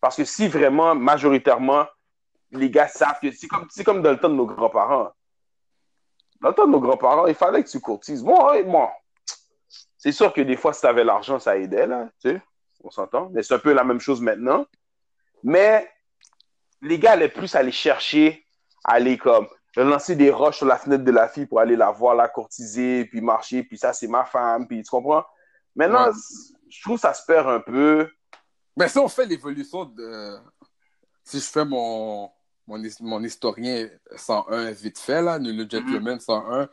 [0.00, 1.86] Parce que si vraiment, majoritairement,
[2.52, 5.10] les gars savent que c'est comme, c'est comme dans le temps de nos grands-parents.
[6.40, 8.22] Dans le temps de nos grands-parents, il fallait que tu courtises.
[8.22, 8.88] Bon, bon,
[9.98, 12.42] c'est sûr que des fois, si tu avais l'argent, ça aidait, là, tu sais,
[12.82, 13.28] on s'entend.
[13.32, 14.66] Mais c'est un peu la même chose maintenant.
[15.42, 15.88] Mais
[16.80, 18.44] les gars allaient plus aller chercher,
[18.84, 22.14] aller comme lancer des roches sur la fenêtre de la fille pour aller la voir,
[22.14, 25.24] la courtiser, puis marcher, puis ça, c'est ma femme, puis tu comprends?
[25.76, 26.12] Maintenant, Ouais.
[26.68, 28.10] je trouve que ça se perd un peu.
[28.76, 30.36] Mais si on fait l'évolution de.
[31.22, 32.30] Si je fais mon,
[32.66, 36.68] mon, mon historien 101 vite fait, là, le Gentleman 101,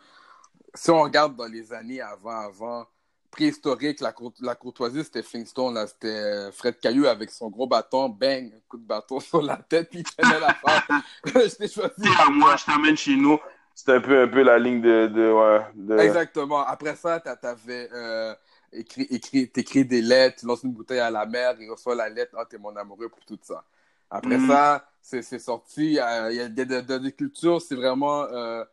[0.73, 2.87] si on regarde dans les années avant, avant,
[3.29, 8.51] préhistorique, la, la courtoisie, c'était Flintstone, là, c'était Fred Caillou avec son gros bâton, bang,
[8.55, 11.01] un coup de bâton sur la tête, puis il tenait la femme.
[11.25, 12.09] je t'ai choisi.
[12.31, 13.37] moi, je t'amène chez nous.
[13.75, 15.07] C'est un peu, un peu la ligne de.
[15.07, 16.65] de, ouais, de- Exactement.
[16.65, 18.33] Après ça, t'a- t'avais euh,
[18.79, 22.09] écrit, écrit, t'écris des lettres, tu lances une bouteille à la mer, il reçoit la
[22.09, 23.63] lettre, ah, t'es mon amoureux pour tout ça.
[24.09, 24.47] Après Mhm.
[24.47, 28.23] ça, c'est c'est sorti, euh, il y a des, des- des- des cultures, c'est vraiment,
[28.23, 28.63] euh,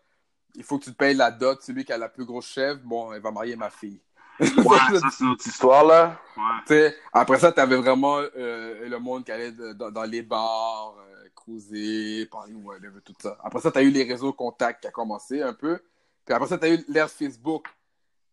[0.54, 2.80] il faut que tu te payes la dot, celui qui a la plus grosse chèvre,
[2.84, 4.00] bon, il va marier ma fille.
[4.40, 4.46] Ouais,
[5.00, 6.20] ça, c'est notre histoire, là.
[6.68, 6.96] Ouais.
[7.12, 11.28] Après ça, t'avais vraiment euh, le monde qui allait de- dans, dans les bars, euh,
[11.34, 13.36] cruiser, parler, whatever, tout ça.
[13.42, 15.80] Après ça, t'as eu les réseaux contacts qui a commencé un peu.
[16.24, 17.66] Puis après ça, t'as eu l'ère Facebook.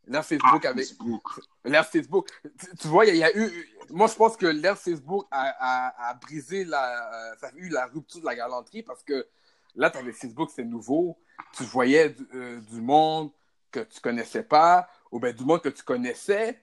[0.07, 0.85] L'ère Facebook avec...
[0.85, 1.23] Facebook.
[1.63, 2.27] L'ère Facebook.
[2.59, 3.69] Tu, tu vois, il y, a eu...
[3.89, 7.31] Moi, je pense que l'ère Facebook a, a- a brisé la...
[7.31, 9.27] euh, Ça a eu la rupture de la galanterie parce que
[9.75, 11.17] là, t'avais Facebook, c'est nouveau.
[11.53, 13.31] Tu voyais du, euh, du monde
[13.71, 16.59] que tu connaissais pas ou bien du monde que tu connaissais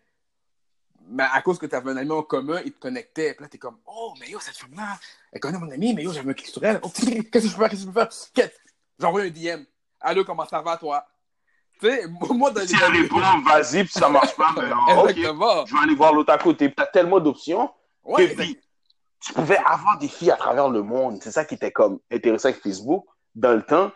[1.10, 3.32] mais à cause que tu avais un ami en commun, il te connectait.
[3.32, 4.98] Puis là, t'es comme, oh, mais yo, cette femme-là,
[5.32, 6.80] elle connaît mon ami, mais yo, j'avais un clic sur elle.
[6.82, 7.70] Oh, qu'est-ce que je peux faire?
[7.70, 7.92] Qu'est-ce que je peux
[8.42, 8.50] faire?
[8.98, 9.64] J'envoie un DM.
[10.00, 11.06] Allô, comment ça va, toi?
[11.80, 12.66] Sais, moi, dans les.
[12.66, 15.10] Si elle répond, vas-y, puis ça marche pas, ben, ok.
[15.10, 15.66] Exactement.
[15.66, 16.72] Je vais aller voir l'autre à côté.
[16.72, 17.70] T'as tellement d'options.
[18.04, 18.58] Ouais, puis,
[19.20, 21.18] tu pouvais avoir des filles à travers le monde.
[21.22, 23.90] C'est ça qui était comme intéressant avec Facebook dans le temps.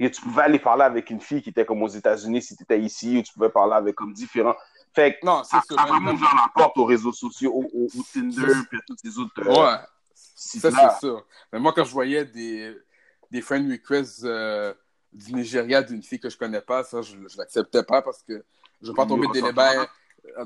[0.00, 2.64] Que tu pouvais aller parler avec une fille qui était comme aux États-Unis si tu
[2.64, 4.56] étais ici, ou tu pouvais parler avec comme différents.
[4.94, 7.62] Fait que non, c'est ça, a mais- vraiment ouvert la porte aux réseaux sociaux, au,
[7.72, 9.78] au- au Tinder, puis à tous ces autres euh, Ouais,
[10.14, 11.24] ça, c'est sûr.
[11.52, 12.76] Mais moi, quand je voyais des,
[13.30, 14.74] des friend requests euh,
[15.12, 18.44] du Nigeria d'une fille que je connais pas, ça, je, je l'acceptais pas parce que
[18.80, 19.86] je veux pas tomber des ça débats,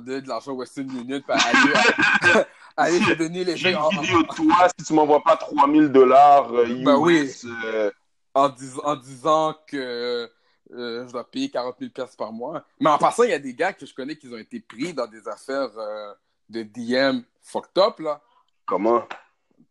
[0.00, 2.44] donner de l'argent Western Union, puis aller,
[2.76, 5.37] aller te donner les J'ai gens une en, vidéo de toi, si tu m'envoies pas
[5.37, 7.31] 3000 dollars US, Ben oui.
[7.64, 7.90] euh,
[8.35, 10.29] en, dis- en disant que
[10.72, 12.64] euh, je dois payer 40 000 pièces par mois.
[12.81, 14.92] Mais en passant, il y a des gars que je connais qui ont été pris
[14.92, 16.12] dans des affaires euh,
[16.48, 18.20] de DM fucked up, là.
[18.66, 19.05] comment?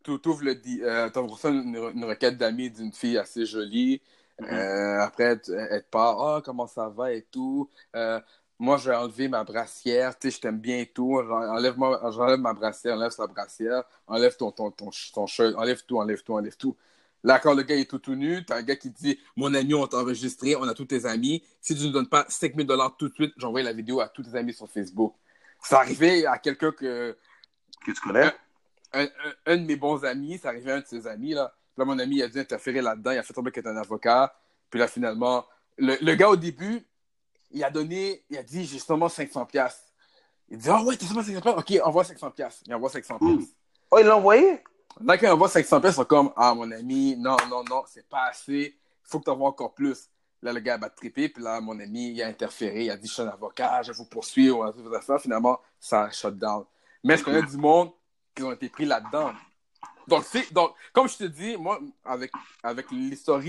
[0.03, 1.09] Tu ouvres le euh,
[1.45, 4.01] une, une requête d'amis d'une fille assez jolie.
[4.41, 7.69] Euh, après, elle te parle, ah, comment ça va et tout.
[7.95, 8.19] Euh,
[8.59, 11.17] moi, je vais enlever ma brassière, tu sais, je t'aime bien et tout.
[11.19, 15.83] Enlève -moi, j'enlève ma brassière, enlève sa brassière, enlève ton, ton, ton, ton shirt, enlève
[15.85, 16.75] tout, enlève tout, enlève tout.
[17.23, 19.73] Là, quand le gars est tout, tout nu, t'as un gars qui dit Mon ami,
[19.73, 21.43] on t'a enregistré, on a tous tes amis.
[21.61, 24.23] Si tu ne donnes pas 5000 dollars tout de suite, j'envoie la vidéo à tous
[24.23, 25.15] tes amis sur Facebook.
[25.63, 27.17] C'est arrivé à quelqu'un que.
[27.85, 28.31] Que tu connais?
[28.93, 31.53] Un, un- un de mes bons amis, c'est arrivé à un de ses amis, là.
[31.77, 33.11] Là, mon ami, il a dû interférer là-dedans.
[33.11, 34.33] Il a fait tomber qu'il était un avocat.
[34.69, 35.45] Puis là, finalement,
[35.77, 36.85] le, le gars, au début,
[37.51, 39.83] il a donné, il a dit, j'ai seulement 500 pièces.
[40.49, 41.55] Il dit, ah ouais, t'as seulement 500 pièces?
[41.57, 42.61] OK, envoie 500 pièces.
[42.65, 43.37] Il envoie 500 Mm.
[43.37, 43.49] pièces.
[43.91, 44.63] Oh, il l'a envoyé?
[45.01, 47.83] Là, quand on voit 500 pièces, ils sont comme, ah, mon ami, non, non, non,
[47.87, 48.75] c'est pas assez.
[48.77, 50.09] Il faut que tu envoies encore plus.
[50.41, 53.07] Là, le gars va triper, puis là, mon ami, il a interféré, il a dit,
[53.07, 55.17] je suis un avocat, je vais vous poursuivre, on va tout ça.
[55.19, 56.63] Finalement, ça a shut down.
[57.03, 57.91] Mais je connais du monde
[58.35, 59.31] qui ont été pris là-dedans?
[60.07, 62.31] Donc, c'est, donc, comme je te dis, moi, avec,
[62.63, 63.41] avec l'histoire,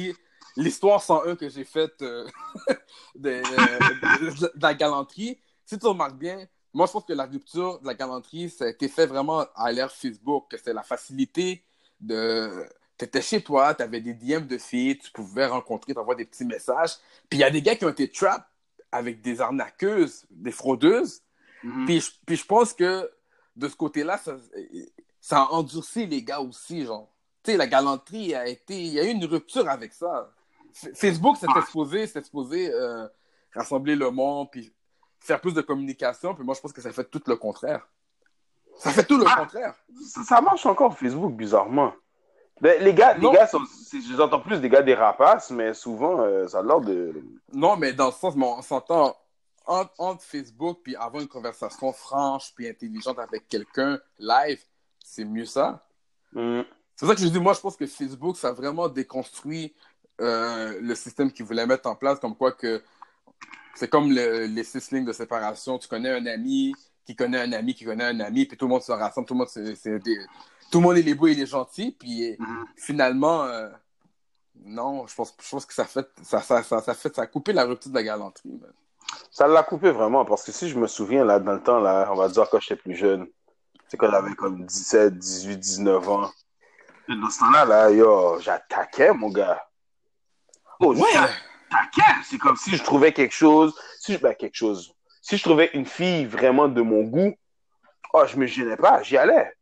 [0.56, 2.26] l'histoire 101 que j'ai faite euh,
[3.14, 7.80] de, de- de la galanterie, si tu remarques bien, moi, je pense que la rupture
[7.80, 11.62] de la galanterie, ça a été fait vraiment à l'ère Facebook, que c'est la facilité
[12.00, 12.64] de...
[12.98, 16.24] Tu étais chez toi, tu avais des DM de filles, tu pouvais rencontrer, t'envoyer des
[16.24, 16.96] petits messages.
[17.28, 18.46] Puis il y a des gars qui ont été trap
[18.92, 21.20] avec des arnaqueuses, des fraudeuses.
[21.62, 21.84] Mhm.
[21.86, 23.10] Puis, je- puis je pense que
[23.54, 24.18] de ce côté-là,
[25.26, 27.08] ça, a endurci les gars aussi, genre.
[27.42, 28.80] Tu sais, la galanterie a été...
[28.80, 30.32] Il y a eu une rupture avec ça.
[30.94, 33.08] Facebook s'est exposé, s'est exposé euh,
[33.52, 34.72] rassembler le monde, puis
[35.18, 36.32] faire plus de communication.
[36.32, 37.88] Puis moi, je pense que ça fait tout le contraire.
[38.78, 39.74] Ça fait tout le contraire.
[40.06, 41.92] Ça, ça marche encore Facebook, bizarrement.
[42.60, 43.32] Les gars, les Non.
[43.32, 43.62] gars sont,
[44.16, 47.20] j'entends plus des gars des rapaces, mais souvent, euh, ça a l'air de.
[47.52, 49.16] Non, mais dans le sens, mais on s'entend
[49.66, 54.62] entre, entre Facebook puis avoir une conversation franche puis intelligente avec quelqu'un live,
[55.06, 55.86] c'est mieux ça.
[56.32, 56.64] Mhm.
[56.96, 59.74] C'est pour ça que je dis, moi, je pense que Facebook, ça a vraiment déconstruit
[60.20, 62.82] euh, le système qu'ils voulaient mettre en place, comme quoi que
[63.74, 65.78] c'est comme le- les six lignes de séparation.
[65.78, 68.70] Tu connais un ami qui connaît un ami qui connaît un ami, puis tout le
[68.70, 70.24] monde se rassemble, tout le monde, c'est, c'est des-
[70.70, 72.36] tout le monde est les beaux et les gentils, puis
[72.76, 73.68] finalement, euh,
[74.64, 77.26] non, je pense, je pense que ça fait, ça, ça, ça, ça fait, ça a
[77.26, 78.48] coupé la rupture de la galanterie.
[78.60, 78.72] man.
[79.30, 82.08] Ça l'a coupé vraiment, parce que si je me souviens, là, dans le temps, là,
[82.10, 83.28] on va dire quand j'étais plus jeune,
[83.88, 86.30] c'est quand j'avais comme 17, 18, 19 ans.
[87.08, 89.64] Et Dans ce temps-là, là, yo, j'attaquais, mon gars.
[90.80, 91.08] Oh, Ouais!
[91.12, 92.22] j'attaquais.
[92.24, 94.92] C'est comme si je trouvais quelque chose, si je, ben, quelque chose.
[95.22, 97.34] Si je trouvais une fille vraiment de mon goût,
[98.12, 99.52] oh, je me gênais pas, j'y allais.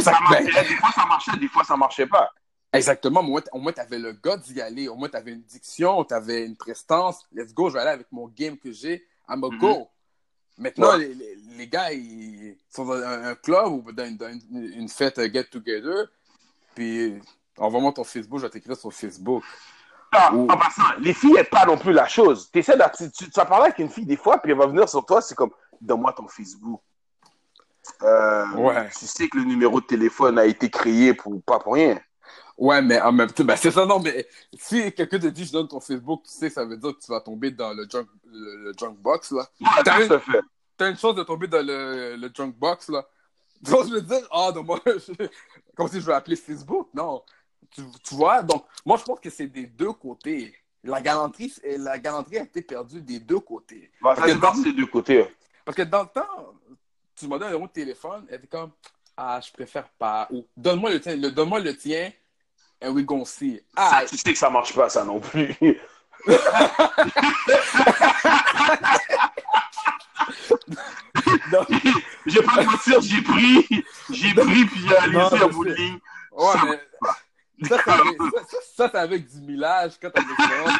[0.00, 2.30] Ça ben, marchait, des fois ça marchait, des fois ça marchait pas.
[2.74, 5.32] Exactement, au moins, au moins tu avais le gars d'y aller, au moins tu avais
[5.32, 7.26] une diction, tu avais une prestance.
[7.32, 9.58] Let's go, je vais aller avec mon game que j'ai, I'm a Mhm.
[9.58, 9.88] go.
[10.58, 10.98] Maintenant, Ouais.
[10.98, 14.72] les, les- les gars, ils sont dans un, un club ou dans une, dans une-
[14.76, 16.06] une fête euh, get-together,
[16.74, 17.20] puis
[17.58, 19.42] envoie-moi ton Facebook, je vais t'écrire sur Facebook.
[20.34, 20.42] Ouh.
[20.50, 22.50] en passant, les filles n'aiment pas non plus la chose.
[22.52, 25.22] Tu, tu vas parler avec une fille des fois, puis elle va venir sur toi,
[25.22, 26.80] c'est comme, donne-moi ton Facebook.
[28.02, 28.90] Euh, Ouais.
[28.90, 31.98] Tu sais que le numéro de téléphone a été créé pour pas pour rien.
[32.62, 34.24] Ouais, mais en même temps, ben c'est ça, non, mais
[34.56, 37.10] si quelqu'un te dit je donne ton Facebook, tu sais, ça veut dire que tu
[37.10, 39.48] vas tomber dans le junk, le, le junk box, là.
[39.84, 40.40] T'as fait.
[40.76, 43.04] T'as une chance de tomber dans le, le junk box, là.
[43.62, 45.26] Donc, je veux dire, ah, donc moi, je-
[45.76, 46.88] comme si je vais appeler Facebook.
[46.94, 47.22] Non.
[47.70, 50.54] Tu, tu vois, donc, moi, je pense que c'est des deux côtés.
[50.84, 53.90] La galanterie, c'est- la galanterie a été perdue des deux côtés.
[54.00, 55.26] Bah, ça Parce que dépend dans- des deux côtés.
[55.64, 56.54] Parce que dans le temps,
[57.16, 58.70] tu m'as donné un numéro de téléphone, elle était comme,
[59.16, 60.28] ah, je préfère pas.
[60.30, 62.10] Ou, donne-moi le tien, le, donne-moi le tien,
[62.82, 63.60] and we gonna see.
[64.06, 65.56] Sais que ça marche pas, ça non plus.
[71.52, 71.64] non.
[72.26, 75.74] Je vais pas mentir, j'ai pris, j'ai pris, puis j'ai Non, je un bout de
[75.74, 75.98] ligne.
[76.32, 76.62] Ouais, Ça
[77.60, 77.96] mais ça, ça,
[78.76, 80.72] ça, c'est avec du millage quand t'as l'expérience.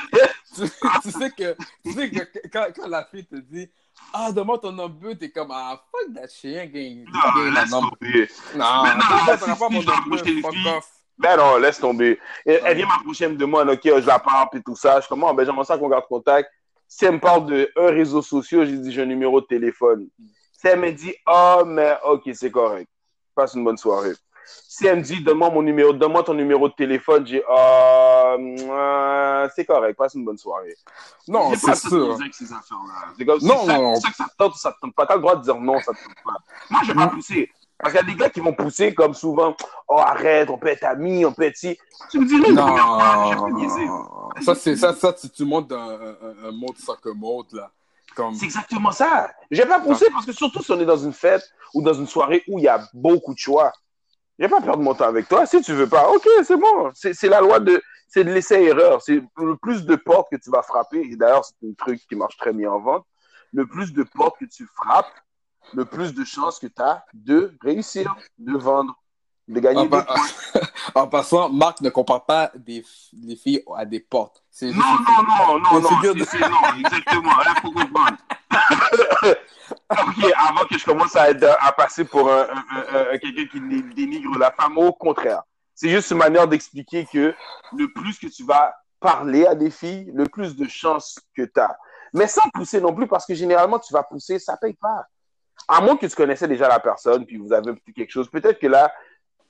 [0.55, 0.62] tu,
[1.03, 3.71] tu sais que, tu sais que quand, quand la fille te dit
[4.12, 7.05] Ah, demande ton number, t'es comme Ah, fuck that shit, gang.
[7.12, 8.29] Non, laisse non, tomber.
[8.57, 9.97] non, non, t'auras si- pas si mon je dois
[11.18, 12.18] Ben non, laisse tomber.
[12.44, 15.01] Elle, elle vient m'approcher, elle me demande, OK, je la parle, puis tout ça.
[15.01, 16.51] Je commence, oh, ben j'aimerais ça qu'on garde contact.
[16.88, 20.09] Si elle me parle de un réseau social, j'ai dit, j'ai un numéro de téléphone.
[20.53, 22.88] Si elle me dit, oh, mais OK, c'est correct.
[23.35, 24.12] Passe une bonne soirée.
[24.44, 29.48] Si elle me dit, donne-moi mon numéro, donne-moi ton numéro de téléphone, j'ai, ah, euh,
[29.55, 30.75] c'est correct, passe une bonne soirée.
[31.29, 32.14] Non, c'est sûr.
[32.14, 33.12] avec ces affaires-là.
[33.16, 33.94] C'est comme, Non, c'est ça, non.
[33.94, 35.07] c'est ça que ça te tente ou ça te tente pas.
[35.07, 36.37] T'as le droit de dire non, ça te tente pas.
[36.70, 37.51] Moi, je vais pas pousser.
[37.83, 39.56] Parce qu'il y a des gars qui vont pousser comme souvent,
[39.88, 41.77] oh, arrête, on peut être amis, on peut être si.
[42.13, 43.88] Tu me dis, non, Non, j'ai pas niaisé.
[44.40, 47.73] ça, c'est ça, ça, tu, tu montes un, un, un mode soccer mode, là.
[48.15, 49.33] Comme, C'est exactement ça.
[49.50, 51.42] J'ai pas poussé parce que surtout si on est dans une fête
[51.75, 53.73] ou dans une soirée où il y a beaucoup de choix.
[54.38, 55.44] J'ai pas perdre mon temps avec toi.
[55.46, 56.90] Si tu veux pas, ok, c'est bon.
[56.94, 59.02] C'est c'est la loi de, c'est de l'essai-erreur.
[59.02, 61.00] C'est le plus de portes que tu vas frapper.
[61.00, 63.04] Et d'ailleurs, c'est un truc qui marche très bien en vente.
[63.52, 65.11] Le plus de portes que tu frappes,
[65.75, 68.94] le plus de chances que tu as de réussir, de vendre,
[69.48, 69.81] de gagner.
[69.81, 70.60] en, des pa- points.
[70.94, 72.85] en passant, Marc ne compare pas des,
[73.23, 74.42] les filles à des portes.
[74.63, 77.37] Non, non, non, non, non, figure de- non, exactement.
[77.38, 78.17] Là, faut comprendre.
[79.90, 83.46] ok, avant que je commence à, être- à passer pour un, un- un- un- quelqu'un
[83.46, 85.42] qui dé- dénigre la femme, au contraire.
[85.75, 87.35] C'est juste une manière d'expliquer que
[87.77, 91.58] le plus que tu vas parler à des filles, le plus de chances que tu
[91.60, 91.77] as.
[92.15, 95.06] Mais sans pousser non plus, parce que généralement, tu vas pousser, ça paye pas.
[95.73, 98.29] À moins que tu connaissais déjà la personne, puis vous avez quelque chose.
[98.29, 98.92] Peut-être que là,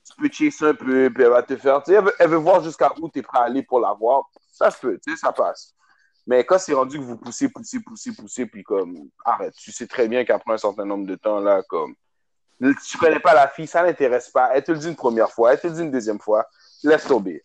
[0.05, 1.83] tu peux chasser un peu, puis elle va te faire.
[1.83, 4.29] Tu sais, elle, veut, voir jusqu'à où tu es prêt à aller pour la voir.
[4.51, 5.73] Ça se peut, tu sais, ça passe.
[6.25, 9.85] Mais quand c'est rendu que vous poussez, poussez, poussez, poussez, puis comme, arrête, tu sais
[9.85, 11.93] très bien qu'après un certain nombre de temps, là, comme,
[12.59, 14.51] tu connais pas la fille, ça l'intéresse pas.
[14.53, 16.47] Elle te le dit une première fois, elle te le dit une deuxième fois,
[16.83, 17.43] laisse tomber.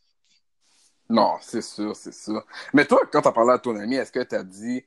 [1.08, 2.44] Non, c'est sûr, c'est sûr.
[2.72, 4.84] Mais toi, quand t'as parlé à ton amie, est-ce que t'as dit...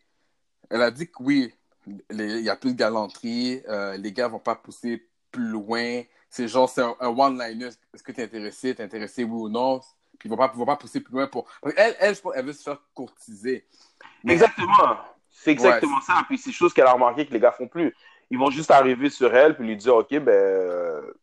[0.69, 1.53] Elle a dit que oui,
[1.87, 6.01] il y a plus de galanterie, euh, les gars vont pas pousser plus loin.
[6.29, 7.69] C'est genre, c'est un, un one-liner.
[7.93, 9.79] Est-ce que t'es intéressé, t'es intéressé, oui ou non?
[10.19, 11.45] Puis ils vont pas, vont pas pousser plus loin pour...
[11.61, 13.65] parce elle, je pense, elle veut se faire courtiser.
[14.23, 14.97] Mais- Exactement.
[15.29, 16.23] C'est exactement ça.
[16.27, 17.95] Puis c'est chose qu'elle a remarqué que les gars font plus.
[18.29, 21.13] Ils vont juste arriver sur elle puis lui dire, OK, ben, euh,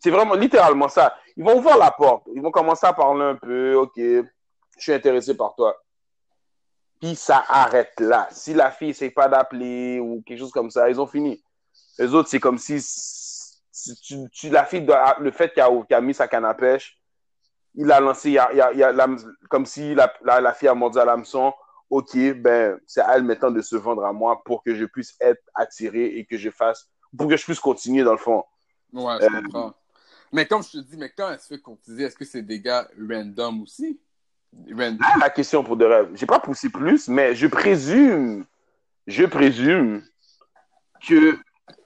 [0.00, 1.16] c'est vraiment littéralement ça.
[1.36, 2.28] Ils vont ouvrir la porte.
[2.34, 3.74] Ils vont commencer à parler un peu.
[3.76, 4.22] OK, je
[4.76, 5.74] suis intéressé par toi.
[7.04, 8.26] Puis ça arrête là.
[8.30, 11.44] Si la fille essaie pas d'appeler ou quelque chose comme ça, ils ont fini.
[11.98, 16.00] Les autres, c'est comme si, si tu, tu- la fille, doit- le fait qu'elle a,
[16.00, 16.98] mis sa canne à pêche,
[17.74, 19.18] il a lancé, il a, il a- il y a l'âme-
[19.50, 21.52] comme si la, la, la fille a mordu à l'hameçon.
[21.90, 25.14] OK, ben, c'est à elle maintenant de se vendre à moi pour que je puisse
[25.20, 28.44] être attiré et que je fasse, pour que je puisse continuer dans le fond.
[28.94, 29.74] Ouais, je Euh, comprends.
[30.32, 32.60] Mais comme je te dis, mais quand elle se fait courtiser, est-ce que c'est des
[32.60, 34.00] gars random aussi?
[34.70, 34.98] Random.
[35.00, 36.10] Là, la question pour de rêve.
[36.14, 38.44] J'ai pas poussé plus, mais je présume,
[39.06, 40.02] je présume
[41.06, 41.36] que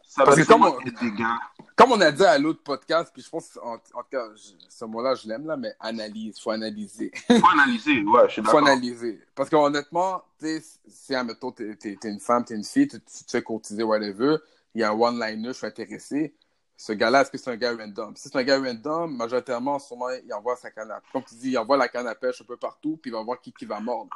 [0.03, 1.39] ça Parce va que comme on- être des gars.
[1.77, 4.51] Comme on a dit à l'autre podcast, puis je pense, en, en tout cas, je-
[4.69, 7.13] ce mot-là, je l'aime là, mais analyse, faut analyser.
[7.29, 8.67] Faut analyser, ouais, je suis faut d'accord.
[8.69, 9.21] analyser.
[9.35, 12.99] Parce qu'honnêtement, tu sais, si, admettons, t'es, t'es, t'es une femme, t'es une fille, tu,
[13.01, 14.39] tu te fais courtiser, whatever,
[14.75, 16.35] il y a un one-liner, je suis intéressé.
[16.81, 18.15] Ce gars-là, est-ce que c'est un gars random?
[18.15, 21.51] Si c'est un gars random, majoritairement, sûrement, il envoie sa canne à Comme tu dis,
[21.51, 23.67] il envoie la canne à pêche un peu partout, puis il va voir qui, qui
[23.67, 24.11] va mordre.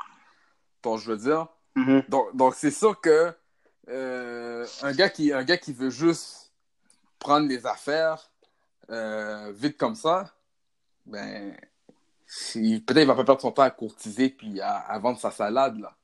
[0.82, 2.02] Donc, je veux dire, Mhm.
[2.08, 3.32] donc, donc c'est sûr que
[3.88, 6.52] euh, un, gars qui, un gars qui veut juste
[7.18, 8.30] prendre les affaires
[8.90, 10.32] euh, vite comme ça,
[11.06, 11.56] ben,
[12.26, 15.78] peut-être il va pas perdre son temps à courtiser puis à, à vendre sa salade.
[15.80, 15.96] Là.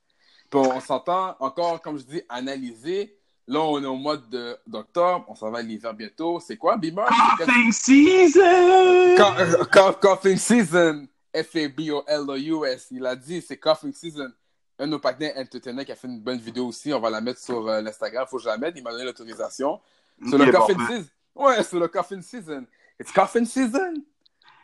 [0.50, 3.17] Puis on, on s'entend encore, comme je dis, analyser.
[3.50, 6.38] Là, on est au mois de- d'octobre, on s'en va à l'hiver bientôt.
[6.38, 7.06] C'est quoi, Beamer?
[7.08, 9.16] C'est quel- Coughing season!
[9.16, 12.88] Co- euh, co- Coughing season, F-A-B-O-L-O-U-S.
[12.90, 14.30] Il a dit, c'est coughing season.
[14.78, 16.92] Un de nos partenaires Entertainer qui a fait une bonne vidéo aussi.
[16.92, 18.26] On va la mettre sur euh, l'Instagram.
[18.30, 18.74] Faut que je la mette.
[18.76, 19.80] Il m'a donné l'autorisation.
[20.28, 20.92] Sur le coughing parfait.
[20.98, 21.08] season.
[21.34, 22.66] Ouais, sur le coughing season.
[23.00, 23.94] It's coughing season.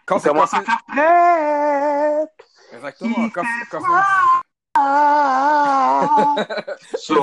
[0.07, 0.95] Quand c'est commence à coughing...
[0.95, 2.27] faire.
[2.75, 3.29] Exactement.
[3.31, 4.44] Coughing...
[6.99, 7.15] So,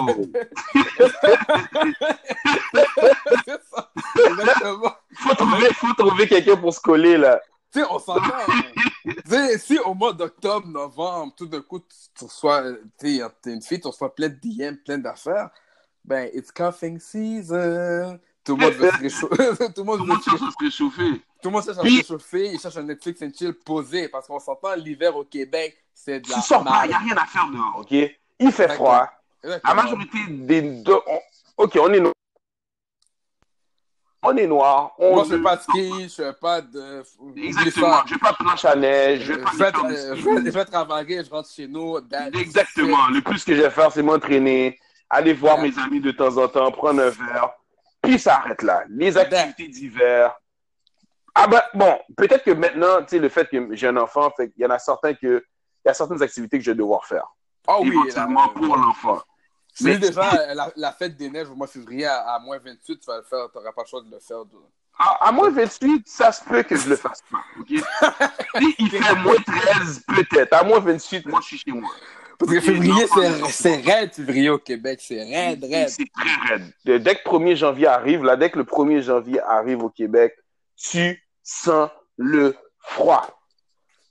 [5.19, 7.41] faut trouver, faut trouver quelqu'un pour se coller, là.
[7.73, 8.21] Tu sais, on s'entend.
[8.47, 9.47] hein.
[9.57, 12.63] Si au mois d'octobre, novembre, tout d'un coup, tu, reçois,
[12.99, 15.49] tu sais, t'es une fille, tu reçois plein de DM, plein d'affaires,
[16.03, 18.19] ben, it's coughing season.
[18.43, 19.57] Tout le monde veut se réchauffer.
[19.75, 21.21] tout le monde cherche à se réchauffer.
[21.41, 24.27] Tout le monde cherche à se réchauffer, il cherche un Netflix and chill posé, parce
[24.27, 27.17] qu'on s'entend, l'hiver au Québec, c'est de la Tu sors pas, il n'y a rien
[27.17, 27.91] à faire dehors, OK?
[28.39, 29.07] Il fait froid.
[29.43, 30.97] La majorité des deux.
[31.07, 32.13] on- OK, on est noir.
[34.23, 34.91] On est noir.
[34.99, 37.03] On Moi, je fais pas de ski, je fais pas de...
[37.37, 38.01] Exactement.
[38.05, 39.23] Je vais pas de planche à neige.
[39.23, 41.97] Je vais faire travailler, je rentre chez nous.
[42.39, 43.07] Exactement.
[43.07, 44.79] Le plus que je vais faire, c'est m'entraîner,
[45.09, 45.69] aller voir Ouais.
[45.71, 47.49] mes amis de temps en temps, prendre un verre,
[48.01, 48.83] puis ça arrête là.
[48.89, 50.35] Les activités d'hiver.
[51.33, 54.49] Ah ben, bon, peut-être que maintenant, tu sais, le fait que j'ai un enfant, fait
[54.51, 55.43] qu'il y en a certains que,
[55.83, 57.25] il y a certaines activités que je vais devoir faire.
[57.67, 59.21] Ah oui, éventuellement la- pour l'enfant.
[59.79, 62.99] Mais- déjà, la, la fête des neiges au mois de février à, à moins 28,
[62.99, 64.43] tu vas le faire, tu n'auras pas le choix de le faire.
[64.99, 67.39] À, à moins 28, ça se peut que je le fasse pas.
[68.59, 70.53] si il fait moins 13, peut-être.
[70.53, 71.89] À moins 28, moi, je suis chez moi.
[72.45, 73.05] Parce que février,
[73.49, 74.99] c'est raide, février au Québec.
[75.01, 75.89] C'est raide, raide.
[75.89, 76.73] C'est très raide.
[76.85, 80.35] De- Dès que 1er janvier arrive, là, dès que le 1er janvier arrive au Québec,
[80.75, 83.41] tu sens le froid.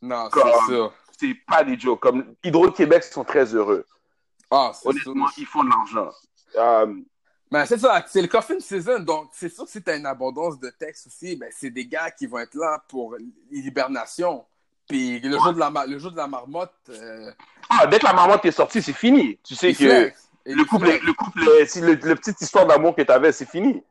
[0.00, 0.92] Non, c'est sûr.
[1.18, 2.00] C'est pas des jokes.
[2.00, 3.84] Comme Hydro-Québec sont très heureux.
[4.50, 5.34] Ah, Honnêtement, sûr.
[5.42, 6.10] ils font de l'argent.
[6.56, 6.94] Euh,
[7.52, 10.06] Mais c'est ça, c'est le coffin season, donc c'est sûr que si tu as une
[10.06, 13.16] abondance de textes aussi, ben, c'est des gars qui vont être là pour
[13.50, 14.44] l'hibernation.
[14.90, 17.30] Puis le, jour de la, le jour de la marmotte, euh,
[17.68, 19.38] Ah, dès que la marmotte est sortie, c'est fini.
[19.44, 20.10] Tu sais que
[20.46, 23.84] le couple, le couple, si le, le petite histoire d'amour que tu avais, c'est fini.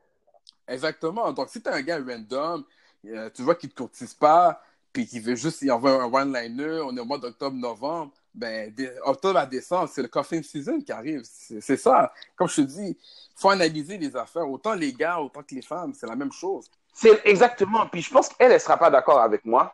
[0.68, 1.32] Exactement.
[1.32, 2.64] Donc, si tu un gars random,
[3.06, 6.12] euh, tu vois qu'il ne te courtise pas, puis qu'il veut juste, il envoie un
[6.12, 8.70] one-liner, on est au mois d'octobre, novembre, ben,
[9.04, 11.22] octobre à décembre, c'est le coffin season qui arrive.
[11.24, 12.12] C'est ça.
[12.36, 14.48] Comme je te dis, il faut analyser les affaires.
[14.48, 16.70] Autant les gars, autant que les femmes, c'est la même chose.
[16.92, 17.86] C'est exactement.
[17.86, 19.72] Puis je pense qu'elle, elle sera pas d'accord avec moi.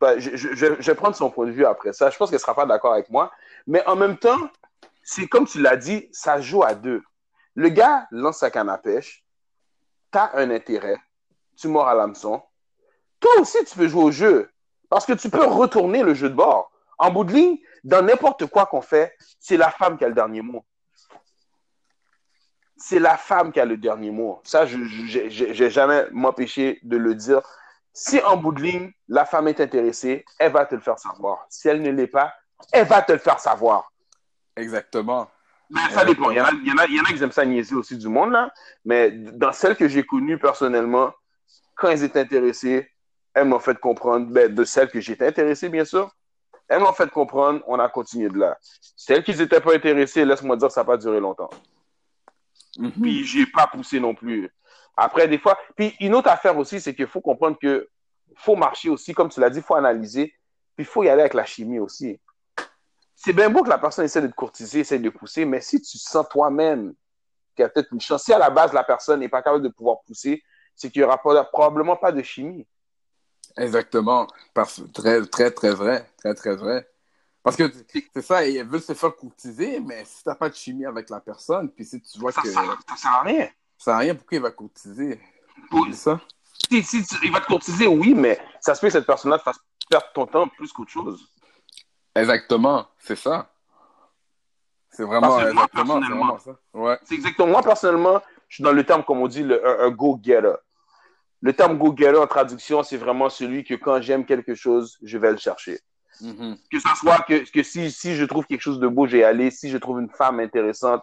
[0.00, 2.08] Ben, je, je- vais prendre son point de vue après ça.
[2.10, 3.32] Je pense qu'elle sera pas d'accord avec moi.
[3.66, 4.48] Mais en même temps,
[5.02, 7.02] c'est comme tu l'as dit, ça joue à deux.
[7.54, 9.24] Le gars lance sa canne à pêche.
[10.10, 10.96] T'as un intérêt.
[11.56, 12.40] Tu mords à l'hameçon.
[13.18, 14.50] Toi aussi, tu peux jouer au jeu.
[14.88, 16.70] Parce que tu peux retourner le jeu de bord.
[16.98, 20.14] En bout de ligne, dans n'importe quoi qu'on fait, c'est la femme qui a le
[20.14, 20.64] dernier mot.
[22.76, 24.40] C'est la femme qui a le dernier mot.
[24.44, 27.42] Ça, je n'ai jamais m'empêché de le dire.
[28.00, 31.44] Si en bout de ligne, la femme est intéressée, elle va te le faire savoir.
[31.48, 32.32] Si elle ne l'est pas,
[32.70, 33.90] elle va te le faire savoir.
[34.54, 35.28] Exactement.
[35.68, 36.30] Mais ça dépend.
[36.30, 37.44] Il y, en a, il, y en a, il y en a qui aiment ça
[37.44, 38.52] niaiser aussi du monde, là.
[38.84, 41.12] Mais dans celles que j'ai connues personnellement,
[41.74, 42.88] quand elles étaient intéressées,
[43.34, 46.08] elles m'ont fait comprendre, ben, de celles que j'étais intéressé, bien sûr,
[46.68, 48.56] elles m'ont fait comprendre, on a continué de là.
[48.96, 51.50] Celles qui n'étaient pas intéressées, laisse-moi dire, ça n'a pas duré longtemps.
[52.78, 52.92] Mhm.
[52.92, 54.48] Puis j'ai pas poussé non plus.
[55.00, 57.88] Après, des fois, puis une autre affaire aussi, c'est qu'il faut comprendre que
[58.34, 60.34] faut marcher aussi, comme tu l'as dit, il faut analyser,
[60.74, 62.20] puis il faut y aller avec la chimie aussi.
[63.14, 65.80] C'est bien beau que la personne essaie de te courtiser, essaie de pousser, mais si
[65.80, 66.94] tu sens toi-même
[67.54, 69.62] qu'il y a peut-être une chance, si à la base la personne n'est pas capable
[69.62, 70.42] de pouvoir pousser,
[70.74, 72.66] c'est qu'il n'y aura pas- probablement pas de chimie.
[73.56, 74.26] Exactement.
[74.52, 76.08] Parce- Très, très, très vrai.
[76.18, 76.88] Très, très vrai.
[77.42, 77.64] Parce que
[78.14, 81.20] c'est ça, ils veulent se faire courtiser, mais si t'as pas de chimie avec la
[81.20, 83.48] personne, puis si tu vois Ça, que ça, ça sert à rien.
[83.78, 85.20] Ça n'a rien, pourquoi il va courtiser?
[85.86, 86.20] C'est ça?
[86.70, 89.38] Si, si tu- il va te courtiser, oui, mais ça se peut que cette personne-là
[89.38, 89.58] te fasse
[89.88, 91.26] perdre ton temps plus qu'autre chose.
[92.14, 92.86] Exactement.
[92.98, 93.50] C'est ça.
[94.90, 96.38] C'est vraiment, Parce que moi, exactement, personnellement.
[96.74, 96.98] Ouais.
[97.04, 97.48] C'est exactement.
[97.48, 100.54] Moi, personnellement, je suis dans le terme, comme on dit, le, un, un go-getter.
[101.40, 105.30] Le terme go-getter en traduction, c'est vraiment celui que quand j'aime quelque chose, je vais
[105.30, 105.78] le chercher.
[106.20, 106.58] Mhm.
[106.72, 109.52] Que ça soit que, que si, si je trouve quelque chose de beau, j'ai aller.
[109.52, 111.02] Si je trouve une femme intéressante,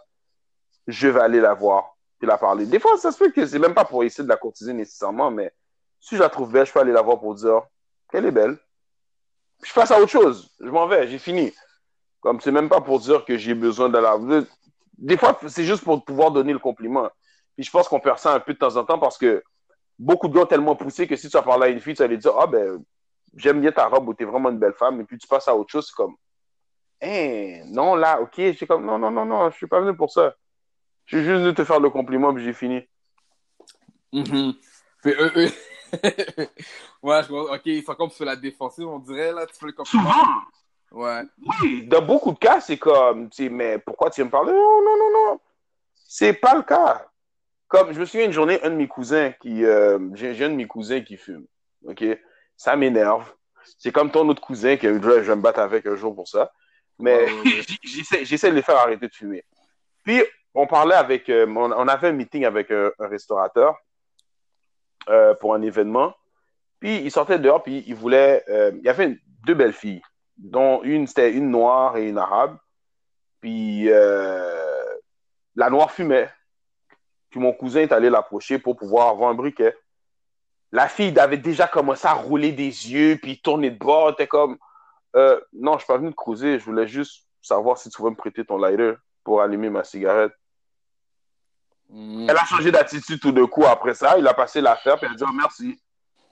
[0.88, 2.66] je vais aller la voir et la parler.
[2.66, 5.32] Des fois, ça se peut que c'est même pas pour essayer de la courtiser nécessairement,
[5.32, 5.54] mais
[6.00, 7.62] si je la trouve belle, je peux aller la voir pour dire
[8.12, 8.58] qu'elle est belle.
[9.64, 10.52] Je passe à autre chose.
[10.60, 11.54] Je m'en vais, j'ai fini.
[12.22, 14.18] Comme c'est même pas pour dire que j'ai besoin de la.
[14.98, 17.10] Des fois, c'est juste pour pouvoir donner le compliment.
[17.56, 19.44] Puis je pense qu'on perd ça un peu de temps en temps parce que
[19.98, 22.02] beaucoup de gars ont tellement poussé que si tu vas parler à une fille, tu
[22.02, 22.84] vas lui dire Ah ben,
[23.36, 25.02] j'aime bien ta robe ou t'es vraiment une belle femme.
[25.02, 26.16] Et puis tu passes à autre chose, c'est comme
[27.02, 28.34] Hein, non, là, ok.
[28.38, 30.36] Je suis comme Non, non, non, non, je suis pas venu pour ça.
[31.06, 32.88] Je suis juste venu te faire le compliment, puis j'ai fini.
[34.14, 34.52] Eux,
[35.06, 35.52] eux-
[37.04, 39.68] ouais, je vois, ok, ils sont comme sur la défensive, on dirait, là, tu fais
[39.68, 40.12] le compliment.
[40.12, 40.26] Souvent,
[40.92, 41.24] Ouais.
[41.62, 44.54] oui, dans beaucoup de cas, c'est comme tu sais, Mais pourquoi tu viens me parler?
[44.54, 45.40] Non, non, non, non.
[46.08, 47.06] C'est pas le cas.
[47.68, 49.66] Comme je me souviens une journée, un de mes cousins qui.
[49.66, 51.46] euh, j'ai un de mes cousins qui fume.
[51.86, 52.04] OK?
[52.56, 53.34] Ça m'énerve.
[53.80, 56.52] C'est comme ton autre cousin que je vais me battre avec un jour pour ça.
[57.00, 57.62] Mais Ouais, ouais, ouais.
[57.84, 59.44] j'essaie j'essaie de les faire arrêter de fumer.
[60.04, 60.22] Puis,
[60.56, 61.30] on parlait avec.
[61.30, 63.76] euh, on, on avait un meeting avec un, un restaurateur
[65.10, 66.14] euh, pour un événement.
[66.80, 68.44] Puis, il sortait dehors, puis il voulait.
[68.50, 70.02] euh, il y avait deux belles filles,
[70.38, 72.58] dont une, c'était une noire et une arabe.
[73.42, 74.96] Puis, euh,
[75.56, 76.30] la noire fumait.
[77.30, 79.76] Puis, mon cousin est allé l'approcher pour pouvoir avoir un briquet.
[80.72, 84.10] La fille avait déjà commencé à rouler des yeux, puis tourner de bord.
[84.10, 84.58] Était comme.
[85.16, 86.60] Euh, non, je suis pas venu te creuser.
[86.60, 88.94] Je voulais juste savoir si tu pouvais me prêter ton lighter
[89.24, 90.34] pour allumer ma cigarette.
[91.90, 92.30] Mhm.
[92.30, 94.18] Elle a changé d'attitude tout d'un coup après ça.
[94.18, 95.80] Il a passé l'affaire, puis elle a dit oh, merci.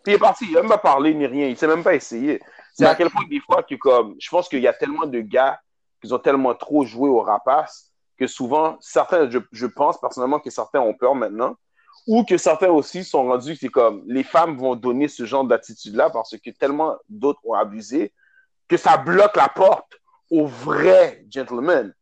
[0.04, 0.46] Puis il est parti.
[0.46, 1.48] Il n'a même pas parlé ni rien.
[1.48, 2.42] Il s'est même pas essayé.
[2.74, 5.06] C'est Ben- à quel point, des fois, que comme, je pense qu'il y a tellement
[5.06, 5.60] de gars
[6.02, 10.50] qui ont tellement trop joué au rapace que souvent, certains, je, je pense personnellement que
[10.50, 11.56] certains ont peur maintenant.
[12.06, 16.10] Ou que certains aussi sont rendus, c'est comme, les femmes vont donner ce genre d'attitude-là
[16.10, 18.12] parce que tellement d'autres ont abusé
[18.68, 20.00] que ça bloque la porte
[20.30, 21.94] aux vrais gentlemen.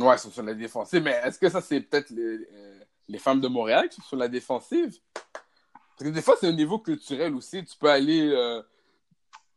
[0.00, 3.18] Ouais, ils sont sur la défensive, mais est-ce que ça, c'est peut-être les, euh, les
[3.18, 4.96] femmes de Montréal qui sont sur la défensive?
[5.12, 7.64] Parce que des fois, c'est un niveau culturel aussi.
[7.64, 8.62] Tu peux aller euh,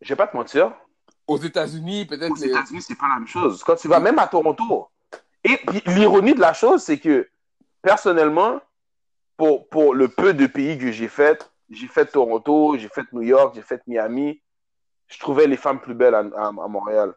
[0.02, 0.74] Je vais pas te mentir,
[1.28, 2.48] aux États-Unis, peut-être Aux les.
[2.50, 3.64] États-Unis, c'est pas la même chose.
[3.64, 4.88] Quand tu vas même à Toronto.
[5.44, 7.30] Et l'ironie de la chose, c'est que
[7.82, 8.60] personnellement,
[9.38, 13.22] pour, pour le peu de pays que j'ai fait, j'ai fait Toronto, j'ai fait New
[13.22, 14.42] York, j'ai fait Miami,
[15.08, 17.14] je trouvais les femmes plus belles à, à- à Montréal.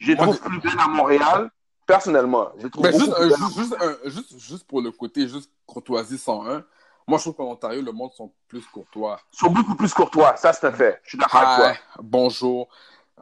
[0.00, 1.50] Je les trouve plus belles à Montréal,
[1.86, 2.50] personnellement.
[2.58, 6.18] Je trouve Mais juste, un- juste, juste, un- juste, juste pour le côté, juste courtoisie
[6.18, 6.64] 101,
[7.08, 9.20] moi, je trouve qu'en Ontario, le monde sont plus courtois.
[9.32, 11.00] Ils sont beaucoup plus courtois, ça c'est un fait.
[11.04, 12.02] Je suis d'accord avec toi.
[12.02, 12.68] Bonjour.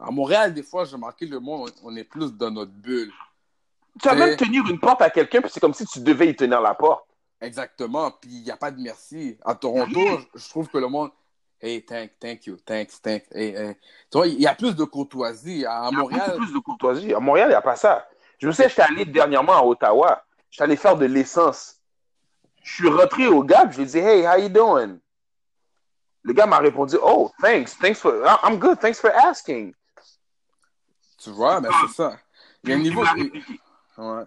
[0.01, 3.11] À Montréal, des fois, j'ai remarqué le monde, on est plus dans notre bulle.
[4.01, 6.35] Tu vas même tenir une porte à quelqu'un, puis c'est comme si tu devais y
[6.35, 7.05] tenir la porte.
[7.39, 8.11] Exactement.
[8.11, 9.37] Puis il n'y a pas de merci.
[9.45, 10.17] À Toronto, Rien.
[10.33, 11.11] je trouve que le monde.
[11.61, 13.25] Hey, thank, thank you, thanks, thanks.
[13.31, 13.75] Hey, hey.
[14.11, 15.65] Tu vois, il y a plus de courtoisie.
[15.65, 17.13] À Il y a Montréal, plus de courtoisie.
[17.13, 18.05] À Montréal, il n'y a pas ça.
[18.39, 20.23] Je me sais, j'étais allé dernièrement à Ottawa.
[20.49, 21.77] J'étais allé faire de l'essence.
[22.63, 24.99] Je suis rentré au gars, je lui ai dit, Hey, how you doing?
[26.23, 28.13] Le gars m'a répondu, Oh, thanks, thanks for,
[28.43, 29.73] I'm good, thanks for asking.
[31.17, 32.17] tu vois, mais c'est ça.
[32.63, 33.03] Il y a un niveau.
[33.97, 34.23] Ouais.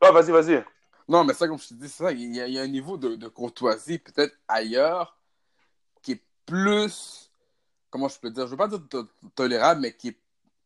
[0.00, 0.64] Ah, vas-y, vas-y.
[1.08, 2.12] Non, mais ça, comme je te dis, c'est ça.
[2.12, 5.18] Il y, a, il y a un niveau de, de courtoisie, peut-être ailleurs,
[6.00, 7.30] qui est plus.
[7.90, 8.46] Comment je peux dire?
[8.46, 10.20] Je veux pas dire to- tolérable, mais qui est-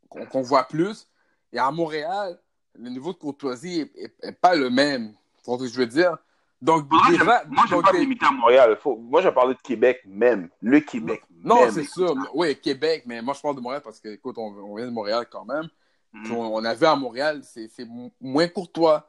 [0.09, 1.09] qu'on voit plus.
[1.57, 2.39] Et à Montréal,
[2.75, 5.13] le niveau de courtoisie est, est- est pas le même.
[5.39, 6.19] Tu vois ce que je veux dire?
[6.61, 8.79] Donc, Moi, je ne vais pas limiter à Montréal.
[8.83, 10.49] Faut- Moi, je parlé de Québec même.
[10.61, 11.23] Le Québec.
[11.43, 12.15] Non, c'est sûr.
[12.35, 14.91] Oui, Québec, mais moi, je parle de Montréal parce que, écoute, on, on vient de
[14.91, 15.69] Montréal quand même.
[16.13, 16.33] Mhm.
[16.33, 19.09] on, on a vu à Montréal, c'est c'est mo- moins courtois.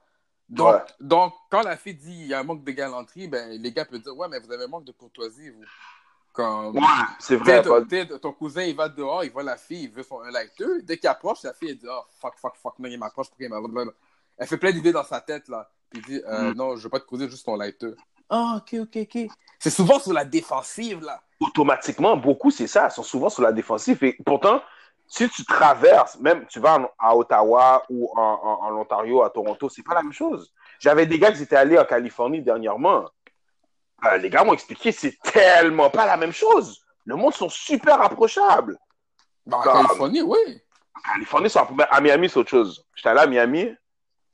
[0.50, 0.82] Donc, Ouais.
[1.02, 3.86] donc, quand la fille dit il y a un manque de galanterie, ben, les gars
[3.86, 5.64] peuvent dire Ouais, mais vous avez un manque de courtoisie, vous.
[6.38, 6.82] Comme, Ouais,
[7.18, 7.64] c'est Tu vrai.
[7.64, 10.84] ton- cousin, il va dehors, il voit la fille, il veut son un lighter.
[10.84, 13.38] Dès qu'il approche, la fille, elle dit Oh, fuck, fuck, fuck, non, il m'approche pour
[13.38, 13.88] qu'il m'approche.
[14.38, 15.68] Elle fait plein d'idées dans sa tête, là.
[15.90, 16.54] Puis il dit euh, Mhm.
[16.56, 17.90] Non, je veux pas te causer juste ton lighter.
[18.30, 19.32] Ah, ok, ok, ok.
[19.58, 21.20] C'est souvent sur la défensive, là.
[21.40, 22.88] automatiquement, beaucoup, c'est ça.
[22.88, 24.04] Ils sont souvent sur la défensive.
[24.04, 24.62] Et pourtant,
[25.08, 29.30] si tu traverses, même tu vas en- à Ottawa ou en, en- en Ontario, à
[29.32, 30.52] Toronto, c'est pas la même chose.
[30.80, 33.06] J'avais des gars qui étaient allés en Californie dernièrement.
[34.06, 36.82] Euh, les gars m'ont expliqué, c'est tellement pas la même chose.
[37.06, 38.78] Le monde sont super approchables.
[39.46, 40.62] Bah, en Comme- Californie, oui.
[40.96, 41.88] En Californie, c'est approchables.
[41.92, 42.86] à Miami, c'est autre chose.
[42.96, 43.74] J'étais allé à Miami,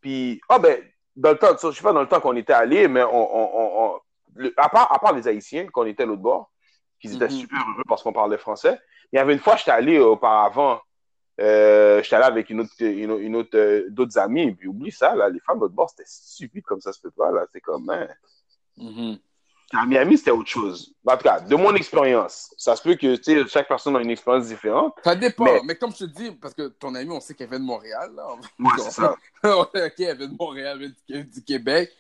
[0.02, 0.82] puis, ah ben,
[1.16, 3.84] dans le temps, je sais pas dans le temps qu'on était allé, mais on, on-
[3.96, 4.00] on-
[4.36, 6.52] le- à, part, à part les Haïtiens, qu'on était à l'autre bord,
[7.00, 7.32] qu'ils étaient Mhm.
[7.40, 8.80] super heureux parce qu'on parlait français.
[9.12, 10.82] Il y avait une fois, j'étais allé auparavant,
[11.40, 14.92] euh, j'étais allé avec une autre, une, autre- une autre, euh, d'autres amis, puis oublie
[14.92, 17.46] ça, là, les femmes de l'autre bord, c'était stupide comme ça se fait pas, là.
[17.54, 18.08] C'est comme, hein.
[18.78, 19.20] Mhm.
[19.72, 20.94] À Miami, c'était autre chose.
[21.06, 23.16] En tout cas, de mon expérience, ça se peut que,
[23.48, 24.94] chaque personne a une expérience différente.
[25.04, 25.46] Ça dépend.
[25.46, 25.62] Mais...
[25.66, 28.12] Mais- comme je te dis, parce que ton ami, on sait qu'elle vient de Montréal,
[28.16, 28.28] là.
[28.60, 29.16] Ouais, c'est ça.
[29.44, 31.92] ok, elle vient de Montréal, elle vient du, du Québec.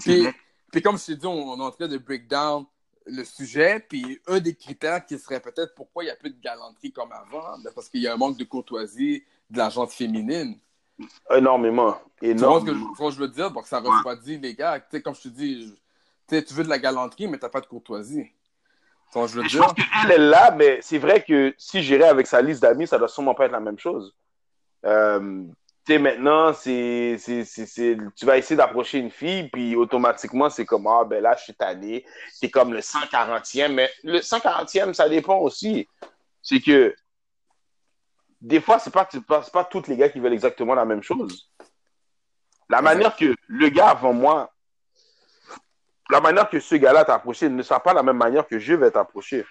[0.00, 0.26] Puis,
[0.72, 2.64] puis comme je t'ai dit, on, on est en train de break down
[3.06, 3.84] le sujet.
[3.88, 7.12] Puis un des critères qui serait peut-être pourquoi il n'y a plus de galanterie comme
[7.12, 10.56] avant, ben parce qu'il y a un manque de courtoisie de la gente féminine.
[11.30, 11.96] Énormément.
[12.20, 12.90] Tu vois ce que, je- Énormément.
[12.92, 13.50] tu vois ce que je veux dire?
[13.50, 13.88] Donc ça Ouais.
[13.88, 14.78] refroidit les gars.
[14.80, 15.74] Tu sais, comme je te dis,
[16.38, 18.30] tu veux de la galanterie, mais tu n'as pas de courtoisie.
[19.12, 19.60] Que je veux Je dire?
[19.66, 22.96] pense qu'elle est là, mais c'est vrai que si j'irais avec sa liste d'amis, ça
[22.98, 24.14] doit sûrement pas être la même chose.
[24.86, 25.44] Euh,
[25.84, 30.48] tu sais, maintenant, c'est, c'est, c'est, c'est- tu vas essayer d'approcher une fille, puis automatiquement,
[30.48, 32.04] c'est comme, ah, ben là, je suis tanné.
[32.32, 35.88] C'est comme le 140e, mais le 140e, ça dépend aussi.
[36.42, 36.94] C'est que,
[38.40, 39.08] des fois, c'est pas,
[39.52, 41.50] pas tous les gars qui veulent exactement la même chose.
[42.68, 44.52] La manière que le gars avant moi,
[46.10, 48.74] la manière que ce gars-là t'a approché ne sera pas la même manière que je
[48.74, 49.44] vais t'approcher.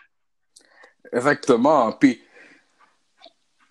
[1.11, 1.91] Exactement.
[1.93, 2.21] Puis,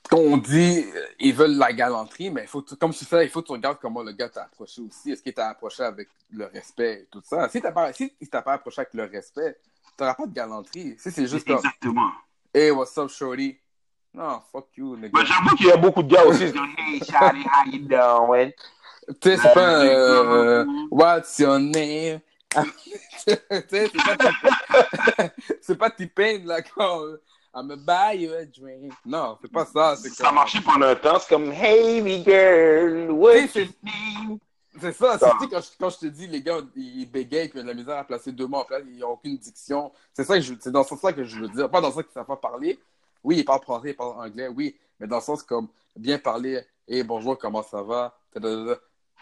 [0.09, 3.30] quand on dit euh, ils veulent la galanterie, mais il faut, comme tu fais, il
[3.30, 5.12] faut que tu regardes comment le gars t'a approché aussi.
[5.12, 7.49] Est-ce qu'il t'a approché avec le respect et tout ça?
[7.49, 9.59] Si t'as pas, si il t'a pas approché avec le respect,
[9.97, 10.97] t'auras pas de galanterie.
[10.99, 12.11] Si c'est juste comme, Exactement.
[12.55, 13.59] hey, what's up, shorty?
[14.14, 15.11] Non, fuck you, nigga.
[15.12, 17.86] Mais j'avoue qu'il y a beaucoup de gars aussi qui disent Hey, Shawty, how you
[17.86, 18.53] doing?
[19.20, 22.20] Tu sais, c'est pas euh, What's your name?
[23.18, 24.16] c'est pas
[25.61, 27.03] c'est pas T-Pain, là, quand
[27.55, 28.92] I'm a buy you a drink.
[29.05, 29.96] Non, c'est pas ça.
[29.96, 34.38] C'est Ça comme- marchait pendant un temps, c'est comme Hey, me girl, sais, your name?
[34.80, 37.62] C'est ça, c'est quand je, quand je te dis, les gars, ils bégayent puis ils
[37.62, 39.90] ont de la misère à placer deux mots en place, ils n'ont aucune diction.
[40.12, 41.68] C'est ça que je, c'est dans ce sens-là que je veux dire.
[41.68, 42.78] Pas dans le sens qu'ils ne savent pas parler.
[43.24, 46.61] Oui, ils parlent français, ils parlent anglais, oui, mais dans le sens comme bien parler,
[46.86, 48.16] hey, bonjour, comment ça va?
[48.32, 48.78] Tadadada.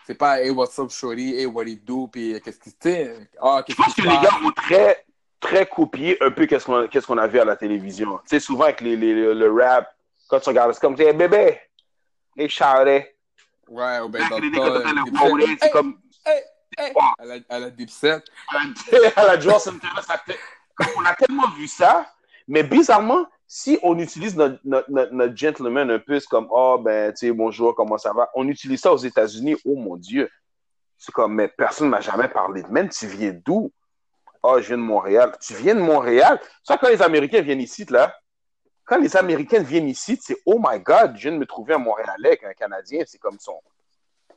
[0.06, 3.58] C'est pas, hey, what's up, shorty, hey, what it do, puis qu'est-ce qui, sais, ah,
[3.58, 5.04] Je qu'est-ce pense que se les gars ont très,
[5.40, 8.18] très copié un peu qu'est-ce qu'on qu'est-ce qu'on a vu à la télévision.
[8.18, 9.92] Tu sais, souvent avec les, les- le, le rap,
[10.28, 11.60] quand tu regardes, c'est comme Hey, bébé,
[12.36, 13.04] hey, Shawty.
[13.68, 16.40] Ouais, ou ben dans Les le euh, c'est comme hey,
[16.78, 17.02] hey, Ouais.
[17.18, 18.10] à la, à la Dipset.
[18.12, 18.58] à
[18.92, 19.36] la, à la
[20.18, 20.38] fait-
[20.96, 22.06] on a tellement vu ça,
[22.46, 27.74] mais bizarrement, si on utilise notre, gentleman un peu, comme, oh, ben, tu sais, bonjour,
[27.74, 28.28] comment ça va?
[28.34, 30.28] On utilise ça aux États-Unis, oh mon Dieu.
[30.98, 33.70] C'est comme, mais personne ne m'a jamais parlé de même, tu viens d'où?
[34.42, 35.36] Oh, je viens de Montréal.
[35.40, 36.40] Tu viens de Montréal?
[36.62, 38.14] Ça, quand les Américains viennent ici, là,
[38.84, 41.78] quand les Américains viennent ici, c'est, oh my God, je viens de me trouver un
[41.78, 43.60] Montréalais avec un Canadien, c'est comme, son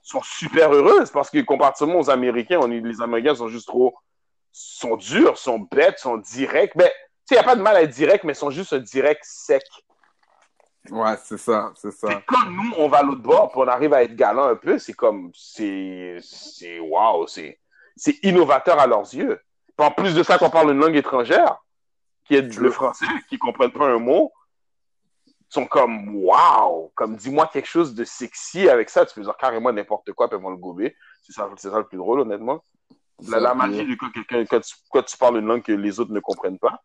[0.01, 3.95] sont super heureuses parce que comparativement aux Américains, les Américains sont juste trop,
[4.51, 6.75] sont durs, sont bêtes, sont directs.
[6.75, 8.49] Ben, tu sais, il n'y a pas de mal à être direct, mais ils sont
[8.49, 9.63] juste un direct sec.
[10.89, 12.11] Ouais, c'est ça, c'est ça.
[12.11, 14.55] Et quand nous, on va à l'autre bord, puis on arrive à être galant un
[14.55, 17.59] peu, c'est comme, c'est, c'est, wow, c'est,
[17.95, 19.39] c'est innovateur à leurs yeux.
[19.77, 21.57] Puis en plus de ça, qu'on parle une langue étrangère,
[22.25, 24.31] qui est le français, qui comprennent pas un mot,
[25.49, 29.71] sont comme waouh, comme dis-moi quelque chose de sexy avec ça, tu peux dire carrément
[29.71, 30.95] n'importe quoi, puis ils vont le gober.
[31.23, 32.63] C'est ça, c'est ça le plus drôle, honnêtement.
[33.27, 35.99] La, la magie de quand, quelqu'un, quand, tu, quand tu parles une langue que les
[35.99, 36.81] autres ne comprennent pas.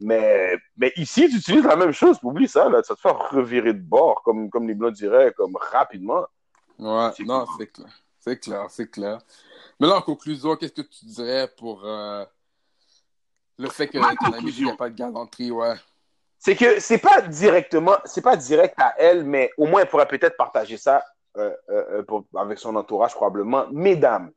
[0.00, 3.72] Mais, mais ici, tu utilises la même chose, oublie ça, là, ça te fait revirer
[3.72, 6.26] de bord, comme, comme les blancs diraient, comme rapidement.
[6.78, 7.88] Ouais, C'est non, c'est clair.
[8.18, 9.18] C'est clair, c'est clair.
[9.78, 12.24] Mais là, en conclusion, qu'est-ce que tu dirais pour euh,
[13.58, 15.74] le fait que Ma ton ami n'a pas de galanterie, ouais?
[16.38, 20.08] C'est que c'est pas directement, c'est pas direct à elle, mais au moins elle pourrait
[20.08, 21.02] peut-être partager ça
[21.36, 23.66] euh, euh, euh, pour- avec son entourage probablement.
[23.70, 24.30] Mesdames,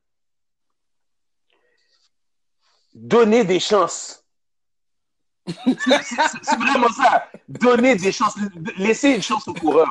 [2.94, 4.24] donnez des chances.
[5.48, 7.28] C'est- vraiment ça.
[7.48, 8.36] Donnez des chances.
[8.78, 9.88] Laissez une chance au coureur.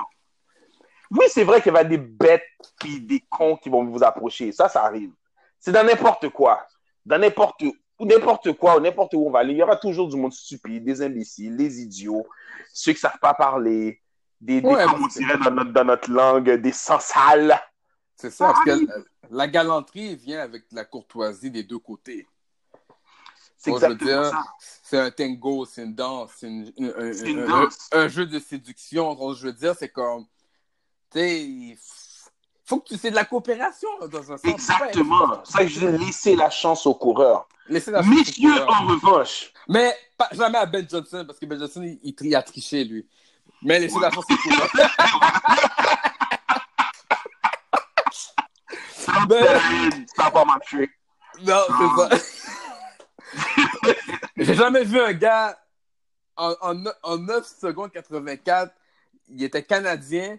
[1.10, 2.42] Oui, c'est vrai qu'il y a des bêtes
[2.80, 4.52] puis des cons qui vont vous approcher.
[4.52, 5.12] Ça, ça arrive.
[5.60, 6.66] C'est dans n'importe quoi.
[7.04, 9.52] Dans n'importe où, n'importe quoi, ou n'importe où on va aller.
[9.52, 12.26] Il y aura toujours du monde stupide, des imbéciles, des idiots,
[12.72, 14.00] ceux qui savent pas parler,
[14.40, 17.00] des, des Ouais, comme on parce que- dirait dans notre, dans notre langue, des sans
[17.00, 17.58] sales.
[18.16, 18.94] C'est ça, parce que la,
[19.30, 22.26] la galanterie vient avec la courtoisie des deux côtés.
[23.58, 24.44] C'est exactement dire, ça.
[24.82, 27.88] C'est un tango, c'est une danse, c'est une- une- un, C'est une un- danse.
[27.92, 29.14] un- un jeu de séduction.
[29.14, 30.26] Donc, je veux dire, c'est comme,
[31.12, 31.78] tu sais,
[32.64, 34.44] faut que tu c'est de la coopération là, dans un sens.
[34.44, 35.42] Exactement.
[35.44, 37.48] Ça que je dis, laissez la chance au coureur.
[37.68, 38.82] Laissez la chance au Messieurs, coureur.
[38.82, 42.42] en revanche, Mais pas, jamais à Ben Johnson, parce que Ben Johnson, il, il, a
[42.42, 43.06] triché, lui.
[43.62, 44.70] Mais laissez la chance au coureur.
[49.28, 50.90] Ben- ça va pas marcher.
[51.42, 52.24] Non, c'est ça.
[54.36, 55.58] J'ai jamais vu un gars
[56.36, 58.72] en, en, ne- en 9 secondes 84,
[59.28, 60.38] il était canadien,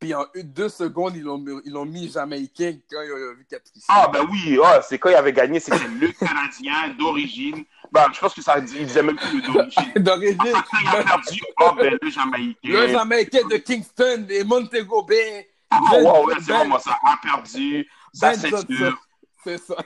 [0.00, 3.86] puis en 2 secondes, ils l'ont ils l'ont mis jamaïcain quand il a vu triché.
[3.88, 7.64] Ah, ben oui, ah, c'est quand il avait gagné, c'est c'est le Canadien d'origine.
[7.92, 9.92] Ben, je pense que ça dit, il disait même plus le d'origine.
[9.96, 12.58] D'origine, Quand il a perdu, ah, ben le Jamaïcain.
[12.64, 15.48] le jamaïcain de Kingston et Montego Bay.
[15.70, 16.98] Ah, Ben- ouais, ouais, c'est vraiment ça.
[17.06, 19.05] A perdu, sa Ben ceinture.
[19.46, 19.76] C'est ça.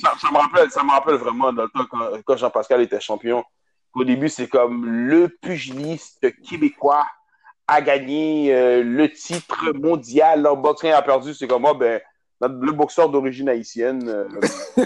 [0.00, 3.00] Ça, ça me rappelle, ça me rappelle vraiment dans le temps quand, quand Jean-Pascal était
[3.00, 3.44] champion.
[3.94, 7.04] Au début, c'est comme le pugiliste québécois
[7.68, 10.84] a gagné euh, le titre mondial en boxe.
[10.84, 12.00] A perdu, c'est comme, ah, ben,
[12.40, 14.08] notre- le boxeur d'origine haïtienne.
[14.08, 14.26] euh,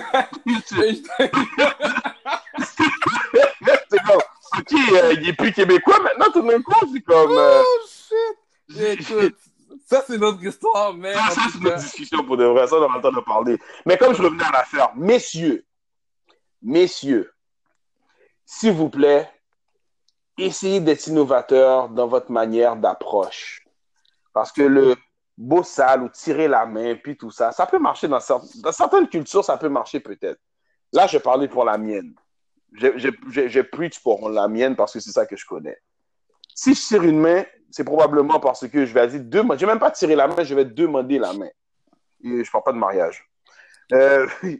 [3.89, 4.21] c'est comme,
[4.59, 7.33] ok, euh, il est plus québécois maintenant, tout d'un coup, c'est comme.
[7.33, 8.81] euh, oh shit!
[9.01, 9.37] Écoute,
[9.85, 11.13] ça c'est notre histoire, mais.
[11.15, 12.67] Ça, en ça, c'est notre discussion pour de vrai.
[12.67, 13.59] Ça, on aura le temps de parler.
[13.85, 15.65] Mais comme je revenais à l'affaire, messieurs,
[16.63, 17.33] messieurs,
[18.45, 19.31] s'il vous plaît,
[20.39, 23.65] essayez d'être innovateur dans votre manière d'approche.
[24.33, 24.97] Parce que le
[25.37, 28.73] beau sale ou tirer la main, puis tout ça, ça peut marcher dans, cer- dans
[28.73, 30.41] certaines cultures, ça peut marcher peut-être.
[30.93, 32.15] Là, je parlais pour la mienne.
[32.73, 35.79] Je preach pour la mienne parce que c'est ça que je connais.
[36.55, 39.43] Si je tire une main, c'est probablement parce que je vais dire deux.
[39.43, 41.49] Je vais même pas tirer la main, je vais demander la main.
[42.23, 43.25] Et je parle pas de mariage.
[43.93, 44.27] Euh,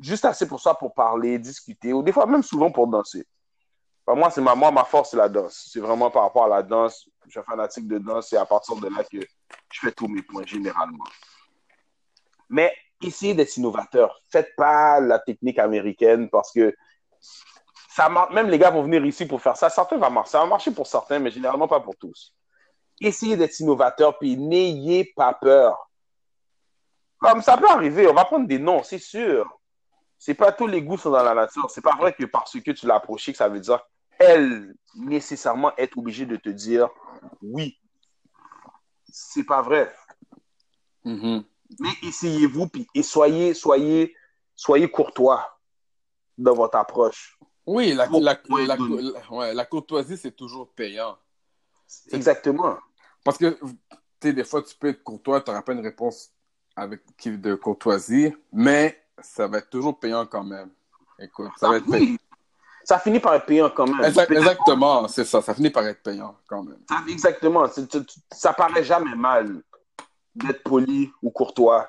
[0.00, 3.26] juste assez pour ça, pour parler, discuter, ou des fois même souvent pour danser.
[4.06, 5.68] Moi, c'est ma, ma force, c'est la danse.
[5.72, 7.08] C'est vraiment par rapport à la danse.
[7.26, 8.28] Je suis fanatique de danse.
[8.28, 11.04] C'est à partir de là que je fais tous mes points, généralement.
[12.50, 14.20] Mais essayez d'être innovateur.
[14.30, 16.74] Faites pas la technique américaine parce que
[17.94, 19.68] ça même les gars vont venir ici pour faire ça.
[19.68, 20.32] Certains vont marcher.
[20.32, 22.34] Ça va marcher pour certains, mais généralement pas pour tous.
[23.00, 25.90] Essayez d'être innovateur, puis n'ayez pas peur.
[27.18, 29.46] Comme ça peut arriver, on va prendre des noms, c'est sûr.
[30.18, 31.70] C'est pas tous les goûts sont dans la nature.
[31.70, 33.80] C'est pas vrai que parce que tu l'as approché que ça veut dire
[34.18, 36.88] elle nécessairement être obligée de te dire
[37.42, 37.78] oui.
[39.08, 39.92] C'est pas vrai.
[41.04, 41.44] Mhm.
[41.80, 44.14] Mais essayez-vous puis et soyez soyez
[44.54, 45.58] soyez courtois
[46.38, 47.36] dans votre approche.
[47.66, 48.76] Oui, la, la, la,
[49.30, 51.16] ouais, courtoisie, c'est toujours payant.
[52.10, 52.78] Exactement.
[53.24, 53.68] Parce que, tu
[54.22, 56.30] sais, des fois, tu peux être courtois, tu n'auras pas une réponse
[56.74, 60.70] avec de courtoisie, mais ça va être toujours payant quand même.
[61.18, 62.04] Écoute, ça va être payant.
[62.04, 62.18] Oui.
[62.84, 64.04] Ça finit par être payant quand même.
[64.04, 65.40] Exact- exactement, c'est ça.
[65.40, 66.80] Ça finit par être payant quand même.
[66.88, 67.66] Ça- exactement.
[68.32, 69.62] Ça paraît jamais mal
[70.34, 71.88] d'être poli ou courtois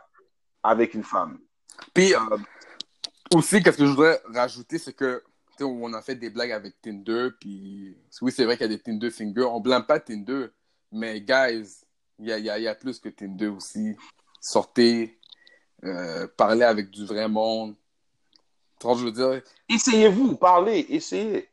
[0.62, 1.40] avec une femme.
[1.96, 2.38] Puis, Euh,
[3.34, 5.24] aussi, qu'est-ce que je voudrais rajouter, c'est que,
[5.62, 8.82] on a fait des blagues avec Tinder, puis oui, c'est vrai qu'il y a des
[8.82, 9.44] Tinder fingers.
[9.44, 10.48] On blâme pas Tinder,
[10.92, 11.82] mais guys,
[12.20, 13.96] il y a, y a- il y a plus que Tinder aussi.
[14.42, 15.20] Sortez,
[15.84, 17.76] euh, parlez avec du vrai monde.
[18.82, 21.50] Je veux dire, Essayez-vous, parlez, essayez.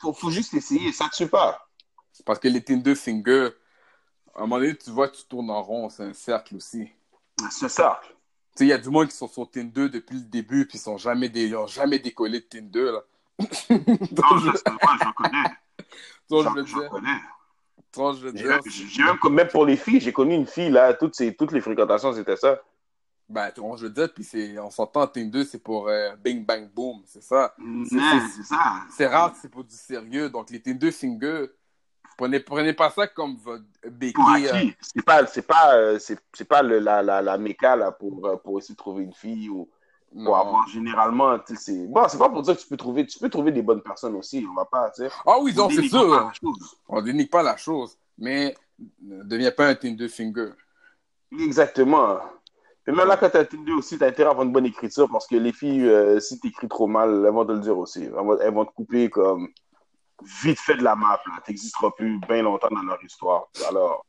[0.00, 1.68] Faut, faut juste essayer, ça tue pas.
[2.24, 3.50] parce que les Tinder fingers,
[4.34, 6.88] à un moment donné, tu vois, tu tournes en rond, c'est un cercle aussi.
[7.50, 7.68] C'est.
[7.68, 8.17] Tu sais,
[8.64, 10.96] il y a du monde qui sont sur Tinder depuis le début, puis ils n'ont
[10.98, 12.92] jamais, dé- ils ont jamais décollé de Tinder.
[12.92, 13.00] Là.
[13.70, 15.44] Non, je pas, je connais.
[16.30, 17.08] Toi, Je, je veux je dire, connais.
[17.96, 20.70] je J'ai dire, même, j'ai même, comme- même pour les filles, j'ai connu une fille,
[20.70, 22.60] là, toutes, ces, toutes les fréquentations, c'était ça.
[23.28, 26.44] ben, tu vois, je veux dire, puis c'est, on s'entend, Tinder, c'est pour euh, bing,
[26.44, 27.54] bang, boom, c'est ça.
[27.88, 27.98] C'est-
[28.36, 28.82] c'est ça.
[28.90, 31.46] C'est rare que c'est pour du sérieux, donc les Tinder fingers,
[32.18, 34.48] prenez, prenez pas ça comme votre béquille.
[34.52, 34.70] Euh.
[34.82, 38.26] C'est pas, c'est pas, euh, c'est, c'est pas le, la, la, la méca, là, pour,
[38.26, 39.70] euh, pour essayer de trouver une fille ou
[40.24, 43.18] pour avoir généralement, tu c'est, bon, c'est pas pour dire que tu peux trouver, tu
[43.18, 45.10] peux trouver des bonnes personnes aussi, on va pas, tu sais.
[45.26, 46.32] Ah oui, On donc c'est sûr.
[46.88, 48.54] On dénigre pas la chose, mais
[49.02, 50.52] ne deviens pas un Tinder finger.
[51.38, 52.20] Exactement.
[52.86, 55.26] Et même là, quand t'as Tinder aussi, t'as intérêt à avoir une bonne écriture parce
[55.26, 58.04] que les filles, euh, si t'écris trop mal, elles vont te le dire aussi.
[58.04, 59.48] Elles vont, elles vont te couper comme
[60.42, 61.20] vite fait de la map.
[61.26, 61.40] là.
[61.44, 63.48] T'existeras plus bien longtemps dans leur histoire.
[63.68, 64.04] Alors,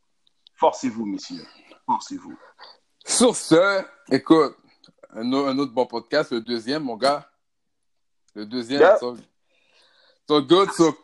[0.56, 1.44] forcez-vous, messieurs.
[1.86, 2.36] Forcez-vous.
[3.04, 4.56] Sur ce, écoute,
[5.10, 7.28] un, un autre bon podcast, le deuxième, mon gars.
[8.34, 8.96] Le deuxième, Yeah.
[8.98, 9.16] so,
[10.28, 10.94] so good, so,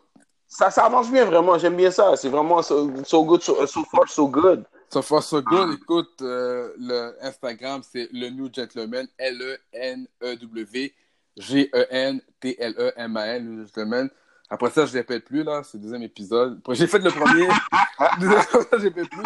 [0.47, 1.57] Ça, ça avance bien, vraiment.
[1.57, 2.15] J'aime bien ça.
[2.15, 4.63] C'est vraiment so, so good, so, so far, so good.
[4.89, 5.41] so far so Ah.
[5.41, 5.73] good.
[5.73, 10.93] Écoute, euh, le Instagram, c'est le New Gentleman, E L-E-N-E-W,
[11.37, 14.09] G-E-N-T-L-E-M-A-N, New Gentleman.
[14.49, 16.61] Après ça, je répète plus, là, c'est le deuxième épisode.
[16.69, 17.47] J'ai fait le premier,
[19.05, 19.23] plus.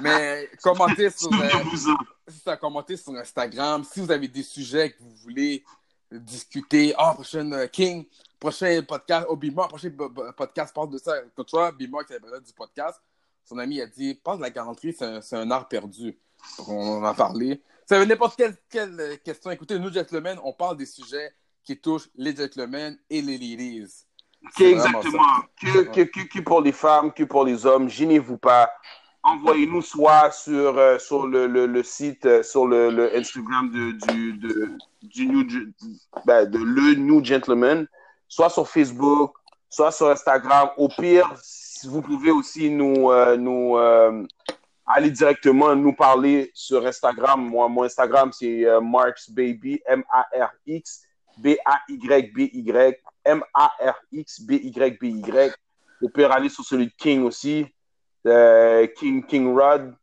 [0.00, 5.64] Mais commentez sur, euh, commentez sur Instagram, si vous avez des sujets que vous voulez
[6.10, 8.04] discuter, ah, prochaine euh, King,
[8.38, 9.90] prochain podcast, oh, Bimor, prochain
[10.36, 11.14] podcast parle de ça.
[11.34, 13.00] Comme toi, Bimor qui est du podcast,
[13.44, 16.18] son ami a dit, parle de la galanterie, c'est un, un art perdu.
[16.58, 17.62] Donc, on en a parlé.
[17.86, 19.50] Ça veut n'importe quelle, quelle euh, question.
[19.50, 21.32] Écoutez, nous, gentlemen, on parle des sujets
[21.62, 24.04] qui touchent les gentlemen et les ladies.
[24.52, 25.22] C'est exactement.
[25.60, 28.70] Que, que, que, que pour les femmes, que pour les hommes, gênez-vous pas.
[29.22, 33.92] Envoyez-nous soit sur, euh, sur le, le, le site, euh, sur le, le Instagram de,
[34.12, 35.46] du, de, du New,
[36.26, 37.86] ben, de le New Gentleman,
[38.28, 39.34] soit sur Facebook,
[39.70, 40.68] soit sur Instagram.
[40.76, 41.32] Au pire,
[41.84, 44.26] vous pouvez aussi nous, euh, nous euh,
[44.86, 47.48] aller directement nous parler sur Instagram.
[47.48, 51.00] Moi, mon Instagram, c'est Marks Baby, M-A-R-X,
[51.38, 55.52] B-A-Y-B-Y, M-A-R-X-B-Y-B-Y.
[56.00, 57.66] Vous pouvez aller sur celui de King aussi,
[58.26, 59.94] euh, King, King Rod.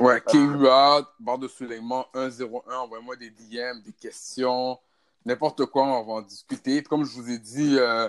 [0.00, 4.78] Ouais, King Rod, barre de soulignement 101, envoyez-moi des DM, des questions,
[5.24, 6.82] n'importe quoi, on va en discuter.
[6.82, 8.08] Comme je vous ai dit, euh,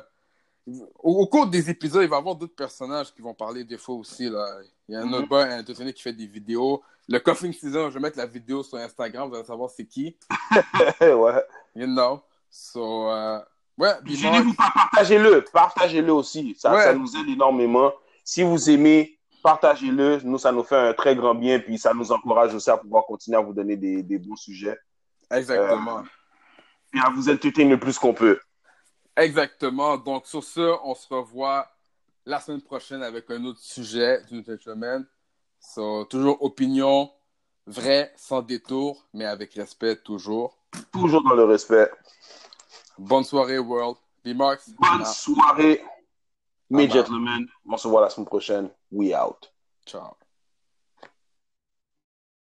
[0.68, 3.78] au, au cours des épisodes, il va y avoir d'autres personnages qui vont parler des
[3.78, 4.30] fois aussi.
[4.30, 4.48] Là.
[4.88, 5.30] Il y a un autre Mhm.
[5.30, 6.82] gars, un qui fait des vidéos.
[7.08, 10.16] Le Coughing Season, je vais mettre la vidéo sur Instagram, vous allez savoir c'est qui.
[11.02, 11.44] ouais.
[11.76, 12.22] You know.
[12.50, 13.40] So, euh,
[13.78, 15.44] ouais, Gênez-vous pas, partagez-le.
[15.52, 16.56] Partagez-le aussi.
[16.58, 16.84] Ça, Ouais.
[16.84, 17.92] ça nous aide énormément.
[18.24, 20.20] Si vous aimez, partagez-le.
[20.24, 21.60] Nous, ça nous fait un très grand bien.
[21.60, 24.78] Puis ça nous encourage aussi à pouvoir continuer à vous donner des, des bons sujets.
[25.32, 26.04] exactement.
[26.92, 28.40] Puis à vous entertainer le plus qu'on peut.
[29.18, 29.98] Exactement.
[29.98, 31.68] Donc, sur ce, on se revoit
[32.26, 35.06] la semaine prochaine avec un autre sujet du Gentleman.
[35.60, 37.12] So, toujours opinion
[37.68, 40.58] vraie, sans détour, mais avec respect toujours.
[40.92, 41.90] Toujours dans le respect.
[42.98, 43.98] Bonne soirée, World.
[44.24, 44.70] B-Marks.
[44.70, 45.84] Bonne Ah, soirée,
[46.70, 47.46] mes gentlemen.
[47.70, 48.70] On se voit la semaine prochaine.
[48.92, 49.52] We out.
[49.86, 50.16] Ciao.